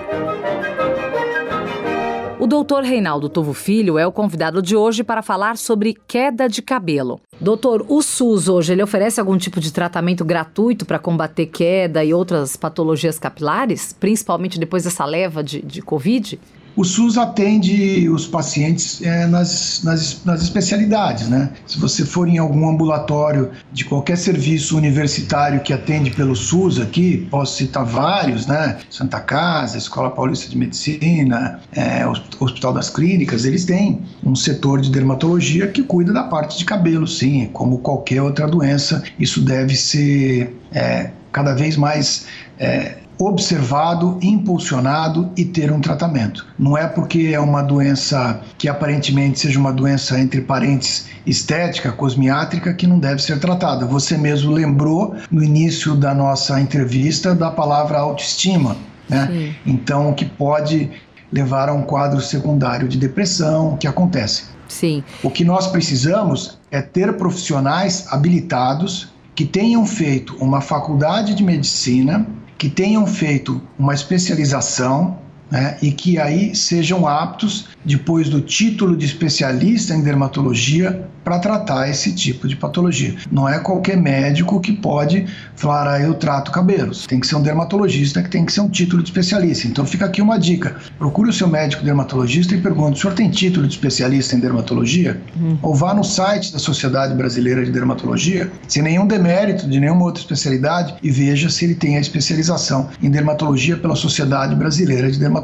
O 2.40 2.48
doutor 2.48 2.84
Reinaldo 2.84 3.28
Tovo 3.28 3.54
Filho 3.54 3.98
é 3.98 4.08
o 4.08 4.14
convidado 4.14 4.62
de 4.62 4.78
hoje 4.78 5.04
para 5.04 5.22
falar 5.22 5.58
sobre 5.58 5.98
queda 6.08 6.48
de 6.48 6.62
cabelo. 6.62 7.20
Doutor, 7.42 7.86
o 7.90 8.02
SUS 8.02 8.48
hoje 8.48 8.72
ele 8.72 8.82
oferece 8.82 9.20
algum 9.20 9.38
tipo 9.38 9.60
de 9.60 9.74
tratamento 9.74 10.24
gratuito 10.24 10.86
para 10.86 10.98
combater 10.98 11.48
queda 11.48 12.02
e 12.02 12.14
outras 12.14 12.56
patologias 12.56 13.20
capilares, 13.20 13.92
principalmente 13.92 14.58
depois 14.58 14.86
dessa 14.86 15.04
leva 15.04 15.44
de, 15.44 15.62
de 15.62 15.82
Covid? 15.82 16.40
O 16.76 16.84
SUS 16.84 17.18
atende 17.18 18.08
os 18.10 18.28
pacientes 18.28 19.02
é, 19.02 19.26
nas, 19.28 19.82
nas, 19.84 20.24
nas, 20.24 20.42
especialidades, 20.42 21.28
né? 21.28 21.52
Se 21.66 21.78
você 21.78 22.06
for 22.06 22.28
em 22.28 22.38
algum 22.38 22.70
ambulatório 22.70 23.52
de 23.72 23.86
qualquer 23.86 24.18
serviço 24.18 24.78
universitário 24.78 25.60
que 25.62 25.74
atende 25.74 26.12
pelo 26.12 26.36
SUS 26.36 26.80
aqui, 26.80 27.28
posso 27.30 27.58
citar 27.58 27.84
vários, 27.84 28.46
né? 28.48 28.78
Santa 28.90 29.20
Casa, 29.20 29.78
Escola 29.78 30.10
Paulista 30.10 30.50
de 30.50 30.58
Medicina, 30.58 31.60
é, 31.74 32.06
Hospital 32.40 32.74
das 32.74 32.90
Clínicas, 32.90 33.46
eles 33.46 33.66
têm 33.66 34.02
um 34.24 34.36
setor 34.36 34.80
de 34.82 34.90
dermatologia 34.90 35.68
que 35.68 35.84
cuida 35.84 36.14
da 36.14 36.24
parte 36.24 36.58
de 36.58 36.66
cabelo, 36.66 37.08
sim, 37.08 37.50
como 37.52 37.80
qualquer 37.80 38.22
outra 38.22 38.48
doença. 38.48 39.04
Isso 39.20 39.42
deve 39.42 39.76
ser 39.76 40.56
é, 40.72 41.12
cada 41.32 41.54
vez 41.54 41.76
mais 41.76 42.26
é, 42.58 42.99
observado, 43.20 44.18
impulsionado 44.22 45.30
e 45.36 45.44
ter 45.44 45.74
um 45.74 45.82
tratamento. 45.82 46.48
Não 46.58 46.78
é 46.78 46.88
porque 46.88 47.32
é 47.34 47.40
uma 47.40 47.62
doença 47.62 48.40
que 48.58 48.70
aparentemente 48.70 49.40
seja 49.40 49.60
uma 49.60 49.74
doença 49.74 50.18
entre 50.18 50.40
parentes 50.40 51.08
estética, 51.26 51.92
cosmiátrica, 51.92 52.74
que 52.74 52.88
não 52.88 52.98
deve 52.98 53.22
ser 53.22 53.38
tratada. 53.40 53.86
Você 53.86 54.18
mesmo 54.18 54.52
lembrou 54.52 55.16
no 55.30 55.44
início 55.44 55.96
da 55.96 56.16
nossa 56.16 56.62
entrevista 56.62 57.36
da 57.36 57.52
palavra 57.52 58.00
autoestima, 58.00 58.78
né? 59.10 59.54
Então, 59.66 60.14
que 60.14 60.24
pode 60.24 60.90
levar 61.32 61.68
a 61.68 61.74
um 61.74 61.82
quadro 61.82 62.22
secundário 62.22 62.88
de 62.88 62.98
depressão, 62.98 63.76
que 63.78 63.86
acontece. 63.86 64.46
Sim. 64.70 65.04
O 65.22 65.30
que 65.30 65.44
nós 65.44 65.68
precisamos 65.68 66.58
é 66.72 66.82
ter 66.82 67.18
profissionais 67.18 68.06
habilitados 68.12 69.10
que 69.36 69.46
tenham 69.46 69.86
feito 69.86 70.36
uma 70.40 70.62
faculdade 70.62 71.34
de 71.34 71.44
medicina 71.44 72.26
que 72.60 72.70
tenham 72.70 73.08
feito 73.08 73.62
uma 73.80 73.94
especialização 73.94 75.18
né, 75.50 75.78
e 75.82 75.92
que 75.92 76.18
aí 76.18 76.56
sejam 76.56 77.08
aptos, 77.08 77.68
depois 77.84 78.30
do 78.30 78.42
título 78.42 78.96
de 78.96 79.06
especialista 79.06 79.94
em 79.94 80.02
dermatologia, 80.02 81.08
para 81.24 81.38
tratar 81.38 81.88
esse 81.88 82.14
tipo 82.14 82.48
de 82.48 82.56
patologia. 82.56 83.16
Não 83.32 83.48
é 83.48 83.60
qualquer 83.60 83.98
médico 83.98 84.60
que 84.60 84.74
pode 84.74 85.28
falar, 85.56 85.88
ah, 85.88 86.02
eu 86.02 86.16
trato 86.16 86.52
cabelos. 86.52 87.06
Tem 87.06 87.20
que 87.20 87.28
ser 87.28 87.36
um 87.36 87.42
dermatologista 87.42 88.24
que 88.24 88.30
tem 88.30 88.46
que 88.46 88.52
ser 88.52 88.62
um 88.62 88.70
título 88.70 89.04
de 89.04 89.10
especialista. 89.10 89.68
Então 89.68 89.86
fica 89.86 90.06
aqui 90.06 90.22
uma 90.22 90.40
dica: 90.40 90.78
procure 90.98 91.30
o 91.30 91.34
seu 91.34 91.48
médico 91.48 91.84
dermatologista 91.84 92.56
e 92.56 92.62
pergunte: 92.62 92.98
o 92.98 93.02
senhor 93.02 93.14
tem 93.14 93.30
título 93.30 93.68
de 93.68 93.74
especialista 93.74 94.36
em 94.36 94.40
dermatologia? 94.40 95.22
Hum. 95.40 95.58
Ou 95.62 95.76
vá 95.76 95.94
no 95.94 96.04
site 96.04 96.52
da 96.52 96.60
Sociedade 96.60 97.14
Brasileira 97.14 97.64
de 97.64 97.72
Dermatologia, 97.72 98.52
sem 98.68 98.82
nenhum 98.82 99.06
demérito 99.06 99.70
de 99.70 99.80
nenhuma 99.80 100.06
outra 100.06 100.22
especialidade, 100.22 100.96
e 101.04 101.12
veja 101.12 101.50
se 101.50 101.66
ele 101.66 101.76
tem 101.76 101.98
a 101.98 102.00
especialização 102.00 102.90
em 103.04 103.12
dermatologia 103.12 103.78
pela 103.78 103.96
Sociedade 103.96 104.56
Brasileira 104.56 105.12
de 105.12 105.20
Dermatologia. 105.20 105.39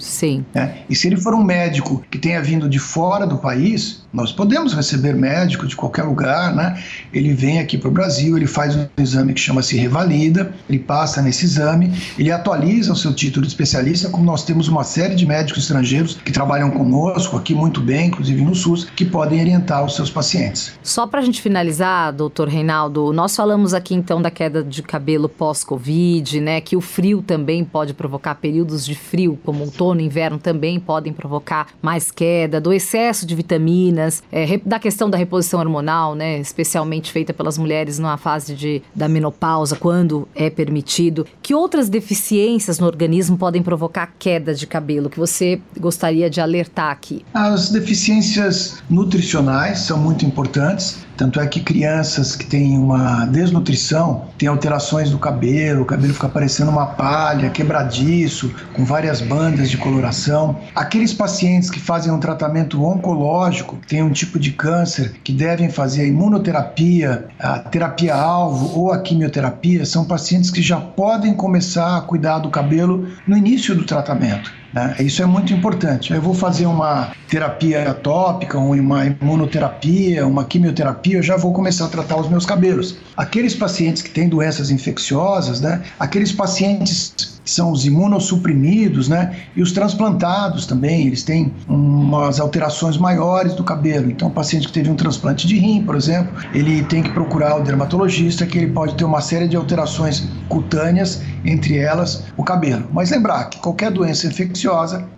Sim. 0.00 0.44
É. 0.54 0.70
E 0.88 0.94
se 0.94 1.06
ele 1.06 1.16
for 1.16 1.34
um 1.34 1.42
médico 1.42 2.04
que 2.10 2.18
tenha 2.18 2.40
vindo 2.42 2.68
de 2.68 2.78
fora 2.78 3.26
do 3.26 3.38
país, 3.38 4.04
nós 4.12 4.32
podemos 4.32 4.72
receber 4.72 5.14
médico 5.14 5.66
de 5.66 5.76
qualquer 5.76 6.04
lugar, 6.04 6.54
né? 6.54 6.82
Ele 7.12 7.34
vem 7.34 7.58
aqui 7.58 7.76
para 7.76 7.88
o 7.88 7.92
Brasil, 7.92 8.36
ele 8.36 8.46
faz 8.46 8.74
um 8.74 8.86
exame 8.96 9.34
que 9.34 9.40
chama-se 9.40 9.76
Revalida, 9.76 10.54
ele 10.68 10.78
passa 10.78 11.20
nesse 11.20 11.44
exame, 11.44 11.92
ele 12.18 12.30
atualiza 12.30 12.92
o 12.92 12.96
seu 12.96 13.12
título 13.12 13.42
de 13.42 13.48
especialista, 13.48 14.08
como 14.08 14.24
nós 14.24 14.44
temos 14.44 14.68
uma 14.68 14.84
série 14.84 15.14
de 15.14 15.26
médicos 15.26 15.62
estrangeiros 15.62 16.14
que 16.14 16.32
trabalham 16.32 16.70
conosco 16.70 17.36
aqui 17.36 17.54
muito 17.54 17.80
bem, 17.80 18.08
inclusive 18.08 18.42
no 18.42 18.54
SUS, 18.54 18.84
que 18.84 19.04
podem 19.04 19.40
orientar 19.40 19.84
os 19.84 19.94
seus 19.94 20.10
pacientes. 20.10 20.72
Só 20.82 21.06
para 21.06 21.20
a 21.20 21.22
gente 21.22 21.42
finalizar, 21.42 22.12
doutor 22.12 22.48
Reinaldo, 22.48 23.12
nós 23.12 23.36
falamos 23.36 23.74
aqui 23.74 23.94
então 23.94 24.22
da 24.22 24.30
queda 24.30 24.62
de 24.62 24.82
cabelo 24.82 25.28
pós-Covid, 25.28 26.40
né? 26.40 26.60
Que 26.60 26.76
o 26.76 26.80
frio 26.80 27.22
também 27.22 27.64
pode 27.64 27.92
provocar 27.92 28.36
períodos 28.36 28.84
de 28.84 28.94
frio, 28.94 29.35
como 29.44 29.64
outono 29.64 30.00
e 30.00 30.04
inverno 30.04 30.38
também 30.38 30.78
podem 30.78 31.12
provocar 31.12 31.68
mais 31.82 32.10
queda, 32.10 32.60
do 32.60 32.72
excesso 32.72 33.26
de 33.26 33.34
vitaminas 33.34 34.22
é, 34.30 34.58
da 34.64 34.78
questão 34.78 35.08
da 35.08 35.16
reposição 35.16 35.60
hormonal, 35.60 36.14
né, 36.14 36.38
especialmente 36.38 37.12
feita 37.12 37.32
pelas 37.32 37.58
mulheres 37.58 37.98
na 37.98 38.16
fase 38.16 38.54
de, 38.54 38.82
da 38.94 39.08
menopausa, 39.08 39.76
quando 39.76 40.28
é 40.34 40.50
permitido. 40.50 41.26
Que 41.42 41.54
outras 41.54 41.88
deficiências 41.88 42.78
no 42.78 42.86
organismo 42.86 43.36
podem 43.36 43.62
provocar 43.62 44.14
queda 44.18 44.54
de 44.54 44.66
cabelo 44.66 45.10
que 45.10 45.18
você 45.18 45.60
gostaria 45.78 46.28
de 46.30 46.40
alertar 46.40 46.90
aqui? 46.90 47.24
As 47.32 47.70
deficiências 47.70 48.82
nutricionais 48.88 49.80
são 49.80 49.98
muito 49.98 50.24
importantes. 50.24 51.04
Tanto 51.16 51.40
é 51.40 51.46
que 51.46 51.60
crianças 51.60 52.36
que 52.36 52.44
têm 52.44 52.78
uma 52.78 53.24
desnutrição 53.24 54.26
têm 54.36 54.48
alterações 54.48 55.10
do 55.10 55.18
cabelo, 55.18 55.82
o 55.82 55.84
cabelo 55.86 56.12
fica 56.12 56.28
parecendo 56.28 56.70
uma 56.70 56.86
palha, 56.86 57.48
quebradiço, 57.48 58.52
com 58.74 58.84
várias 58.84 59.22
bandas 59.26 59.70
de 59.70 59.76
coloração. 59.76 60.58
Aqueles 60.74 61.12
pacientes 61.12 61.70
que 61.70 61.80
fazem 61.80 62.12
um 62.12 62.20
tratamento 62.20 62.82
oncológico, 62.84 63.78
têm 63.86 64.02
um 64.02 64.10
tipo 64.10 64.38
de 64.38 64.52
câncer, 64.52 65.14
que 65.22 65.32
devem 65.32 65.70
fazer 65.70 66.02
a 66.02 66.06
imunoterapia, 66.06 67.26
a 67.38 67.58
terapia-alvo 67.58 68.78
ou 68.78 68.92
a 68.92 69.00
quimioterapia, 69.00 69.84
são 69.84 70.04
pacientes 70.04 70.50
que 70.50 70.62
já 70.62 70.80
podem 70.80 71.34
começar 71.34 71.96
a 71.96 72.00
cuidar 72.00 72.38
do 72.38 72.50
cabelo 72.50 73.08
no 73.26 73.36
início 73.36 73.74
do 73.74 73.84
tratamento. 73.84 74.52
Né? 74.72 74.96
Isso 75.00 75.22
é 75.22 75.26
muito 75.26 75.52
importante. 75.52 76.12
Eu 76.12 76.20
vou 76.20 76.34
fazer 76.34 76.66
uma 76.66 77.12
terapia 77.28 77.92
tópica, 77.94 78.58
uma 78.58 79.06
imunoterapia, 79.06 80.26
uma 80.26 80.44
quimioterapia, 80.44 81.18
eu 81.18 81.22
já 81.22 81.36
vou 81.36 81.52
começar 81.52 81.86
a 81.86 81.88
tratar 81.88 82.16
os 82.16 82.28
meus 82.28 82.46
cabelos. 82.46 82.96
Aqueles 83.16 83.54
pacientes 83.54 84.02
que 84.02 84.10
têm 84.10 84.28
doenças 84.28 84.70
infecciosas, 84.70 85.60
né? 85.60 85.82
aqueles 85.98 86.32
pacientes 86.32 87.36
que 87.46 87.50
são 87.52 87.70
os 87.70 87.86
imunossuprimidos, 87.86 89.08
né? 89.08 89.36
E 89.54 89.62
os 89.62 89.70
transplantados 89.70 90.66
também, 90.66 91.06
eles 91.06 91.22
têm 91.22 91.54
umas 91.68 92.40
alterações 92.40 92.98
maiores 92.98 93.54
do 93.54 93.62
cabelo. 93.62 94.10
Então, 94.10 94.26
o 94.26 94.30
paciente 94.32 94.66
que 94.66 94.72
teve 94.72 94.90
um 94.90 94.96
transplante 94.96 95.46
de 95.46 95.56
rim, 95.56 95.84
por 95.84 95.94
exemplo, 95.94 96.34
ele 96.52 96.82
tem 96.82 97.04
que 97.04 97.10
procurar 97.10 97.56
o 97.60 97.62
dermatologista, 97.62 98.44
que 98.44 98.58
ele 98.58 98.72
pode 98.72 98.96
ter 98.96 99.04
uma 99.04 99.20
série 99.20 99.46
de 99.46 99.56
alterações 99.56 100.28
cutâneas, 100.48 101.22
entre 101.44 101.78
elas 101.78 102.24
o 102.36 102.42
cabelo. 102.42 102.88
Mas 102.92 103.12
lembrar 103.12 103.44
que 103.44 103.58
qualquer 103.58 103.92
doença 103.92 104.26
infecciosa 104.26 104.55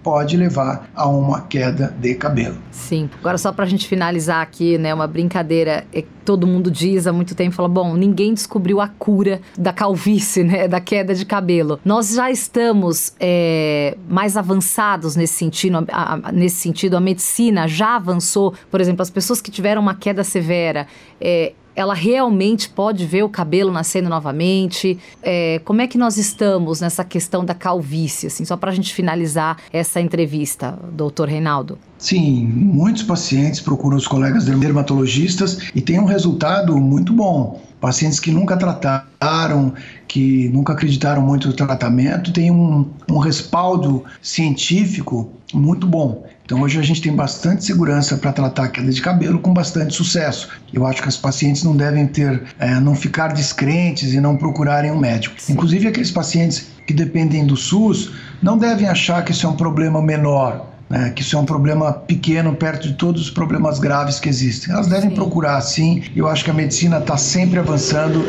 pode 0.03 0.37
levar 0.37 0.89
a 0.95 1.09
uma 1.09 1.43
queda 1.43 1.95
de 1.99 2.15
cabelo. 2.15 2.57
Sim. 2.71 3.09
Agora, 3.21 3.39
só 3.39 3.53
para 3.53 3.65
a 3.65 3.69
gente 3.69 3.87
finalizar 3.87 4.43
aqui, 4.43 4.79
né, 4.79 4.93
uma 4.93 5.07
brincadeira 5.07 5.87
é 5.93 6.05
todo 6.25 6.47
mundo 6.47 6.71
diz 6.71 7.07
há 7.07 7.13
muito 7.13 7.35
tempo, 7.35 7.55
fala, 7.55 7.71
bom, 7.71 7.95
ninguém 7.95 8.35
descobriu 8.35 8.83
a 8.83 8.89
cura 8.89 9.41
da 9.57 9.73
calvície, 9.73 10.45
né, 10.45 10.69
da 10.69 10.79
queda 10.79 11.15
de 11.15 11.25
cabelo. 11.25 11.81
Nós 11.83 12.15
já 12.15 12.31
estamos 12.31 13.15
é, 13.19 13.97
mais 14.07 14.37
avançados 14.37 15.17
nesse 15.17 15.35
sentido, 15.35 15.87
a, 15.91 16.29
a, 16.29 16.33
nesse 16.33 16.57
sentido, 16.57 16.99
a 16.99 17.01
medicina 17.01 17.67
já 17.67 17.97
avançou. 17.97 18.53
Por 18.71 18.79
exemplo, 18.79 19.01
as 19.01 19.09
pessoas 19.09 19.41
que 19.41 19.51
tiveram 19.51 19.81
uma 19.81 19.95
queda 19.95 20.23
severa, 20.23 20.87
é, 21.19 21.55
ela 21.79 21.95
realmente 21.95 22.69
pode 22.69 23.07
ver 23.07 23.23
o 23.23 23.29
cabelo 23.29 23.71
nascendo 23.71 24.09
novamente? 24.09 24.99
É, 25.23 25.61
como 25.65 25.81
é 25.81 25.87
que 25.87 25.97
nós 25.97 26.17
estamos 26.17 26.81
nessa 26.81 27.05
questão 27.05 27.45
da 27.45 27.55
calvície? 27.55 28.27
Assim, 28.27 28.45
só 28.45 28.57
para 28.57 28.73
a 28.73 28.75
gente 28.75 28.93
finalizar 28.93 29.59
essa 29.73 30.01
entrevista, 30.01 30.77
doutor 30.91 31.29
Reinaldo. 31.29 31.79
Sim, 31.97 32.45
muitos 32.47 33.05
pacientes 33.05 33.61
procuram 33.61 33.97
os 33.97 34.09
colegas 34.09 34.45
dermatologistas 34.45 35.71
e 35.73 35.81
têm 35.81 36.01
um 36.01 36.05
resultado 36.05 36.77
muito 36.77 37.13
bom. 37.13 37.63
Pacientes 37.81 38.19
que 38.19 38.31
nunca 38.31 38.57
trataram, 38.57 39.73
que 40.07 40.49
nunca 40.49 40.73
acreditaram 40.73 41.23
muito 41.23 41.49
no 41.49 41.55
tratamento, 41.55 42.33
têm 42.33 42.51
um, 42.51 42.89
um 43.11 43.19
respaldo 43.19 44.05
científico 44.21 45.31
muito 45.55 45.87
bom. 45.87 46.27
Então 46.45 46.63
hoje 46.63 46.79
a 46.79 46.83
gente 46.83 47.03
tem 47.03 47.15
bastante 47.15 47.65
segurança 47.65 48.17
para 48.17 48.33
tratar 48.33 48.65
a 48.65 48.69
queda 48.69 48.91
de 48.91 49.01
cabelo 49.03 49.39
com 49.39 49.53
bastante 49.53 49.95
sucesso. 49.95 50.49
Eu 50.73 50.87
acho 50.87 51.03
que 51.03 51.09
as 51.09 51.17
pacientes 51.17 51.63
não 51.63 51.77
devem 51.77 52.07
ter, 52.07 52.43
é, 52.59 52.81
não 52.81 52.95
ficar 52.95 53.35
descrentes 53.35 54.15
e 54.15 54.21
não 54.21 54.37
procurarem 54.37 54.91
um 54.91 54.99
médico. 54.99 55.37
Inclusive 55.49 55.89
aqueles 55.89 56.11
pacientes 56.11 56.69
que 56.87 56.95
dependem 56.95 57.47
do 57.47 57.57
SUS 57.57 58.13
não 58.43 58.57
devem 58.57 58.89
achar 58.89 59.23
que 59.25 59.33
isso 59.33 59.47
é 59.47 59.49
um 59.49 59.57
problema 59.57 60.01
menor 60.01 60.68
né, 60.89 61.11
que 61.11 61.23
isso 61.23 61.37
é 61.37 61.39
um 61.39 61.45
problema 61.45 61.93
pequeno 61.93 62.55
perto 62.55 62.89
de 62.89 62.95
todos 62.95 63.23
os 63.23 63.31
problemas 63.31 63.79
graves 63.79 64.19
que 64.19 64.29
existem. 64.29 64.73
Elas 64.73 64.87
devem 64.87 65.11
sim. 65.11 65.15
procurar 65.15 65.61
sim. 65.61 66.03
Eu 66.17 66.27
acho 66.27 66.45
que 66.45 66.51
a 66.51 66.55
medicina 66.55 66.99
está 66.99 67.17
sempre 67.17 67.59
avançando 67.59 68.25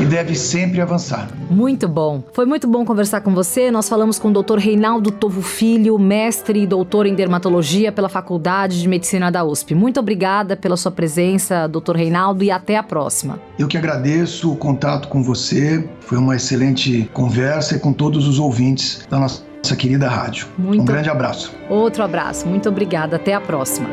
e 0.00 0.04
deve 0.04 0.34
sempre 0.34 0.80
avançar. 0.80 1.28
Muito 1.50 1.88
bom. 1.88 2.22
Foi 2.32 2.44
muito 2.44 2.66
bom 2.66 2.84
conversar 2.84 3.20
com 3.20 3.34
você. 3.34 3.70
Nós 3.70 3.88
falamos 3.88 4.18
com 4.18 4.28
o 4.28 4.42
Dr. 4.42 4.58
Reinaldo 4.58 5.10
Tovo 5.10 5.42
Filho, 5.42 5.98
mestre 5.98 6.62
e 6.62 6.66
doutor 6.66 7.06
em 7.06 7.14
dermatologia 7.14 7.92
pela 7.92 8.08
Faculdade 8.08 8.80
de 8.80 8.88
Medicina 8.88 9.30
da 9.30 9.44
USP. 9.44 9.74
Muito 9.74 10.00
obrigada 10.00 10.56
pela 10.56 10.76
sua 10.76 10.90
presença, 10.90 11.66
Dr. 11.66 11.96
Reinaldo, 11.96 12.44
e 12.44 12.50
até 12.50 12.76
a 12.76 12.82
próxima. 12.82 13.38
Eu 13.58 13.68
que 13.68 13.78
agradeço 13.78 14.52
o 14.52 14.56
contato 14.56 15.08
com 15.08 15.22
você. 15.22 15.88
Foi 16.00 16.18
uma 16.18 16.36
excelente 16.36 17.08
conversa 17.12 17.76
e 17.76 17.78
com 17.78 17.92
todos 17.92 18.26
os 18.26 18.38
ouvintes 18.38 19.06
da 19.08 19.18
nossa 19.18 19.53
nossa 19.64 19.76
querida 19.76 20.08
rádio. 20.08 20.46
Muito... 20.58 20.82
Um 20.82 20.84
grande 20.84 21.08
abraço. 21.08 21.56
Outro 21.70 22.04
abraço. 22.04 22.46
Muito 22.46 22.68
obrigada. 22.68 23.16
Até 23.16 23.32
a 23.32 23.40
próxima. 23.40 23.88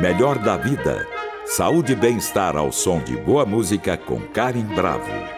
Melhor 0.00 0.38
da 0.38 0.56
Vida. 0.56 1.06
Saúde 1.44 1.92
e 1.92 1.96
bem-estar 1.96 2.56
ao 2.56 2.72
som 2.72 2.98
de 3.00 3.16
boa 3.16 3.44
música 3.44 3.96
com 3.96 4.20
Karen 4.20 4.64
Bravo. 4.74 5.35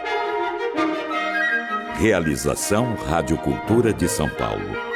Realização 1.99 2.95
Rádio 2.95 3.37
Cultura 3.39 3.91
de 3.91 4.07
São 4.07 4.29
Paulo. 4.29 4.88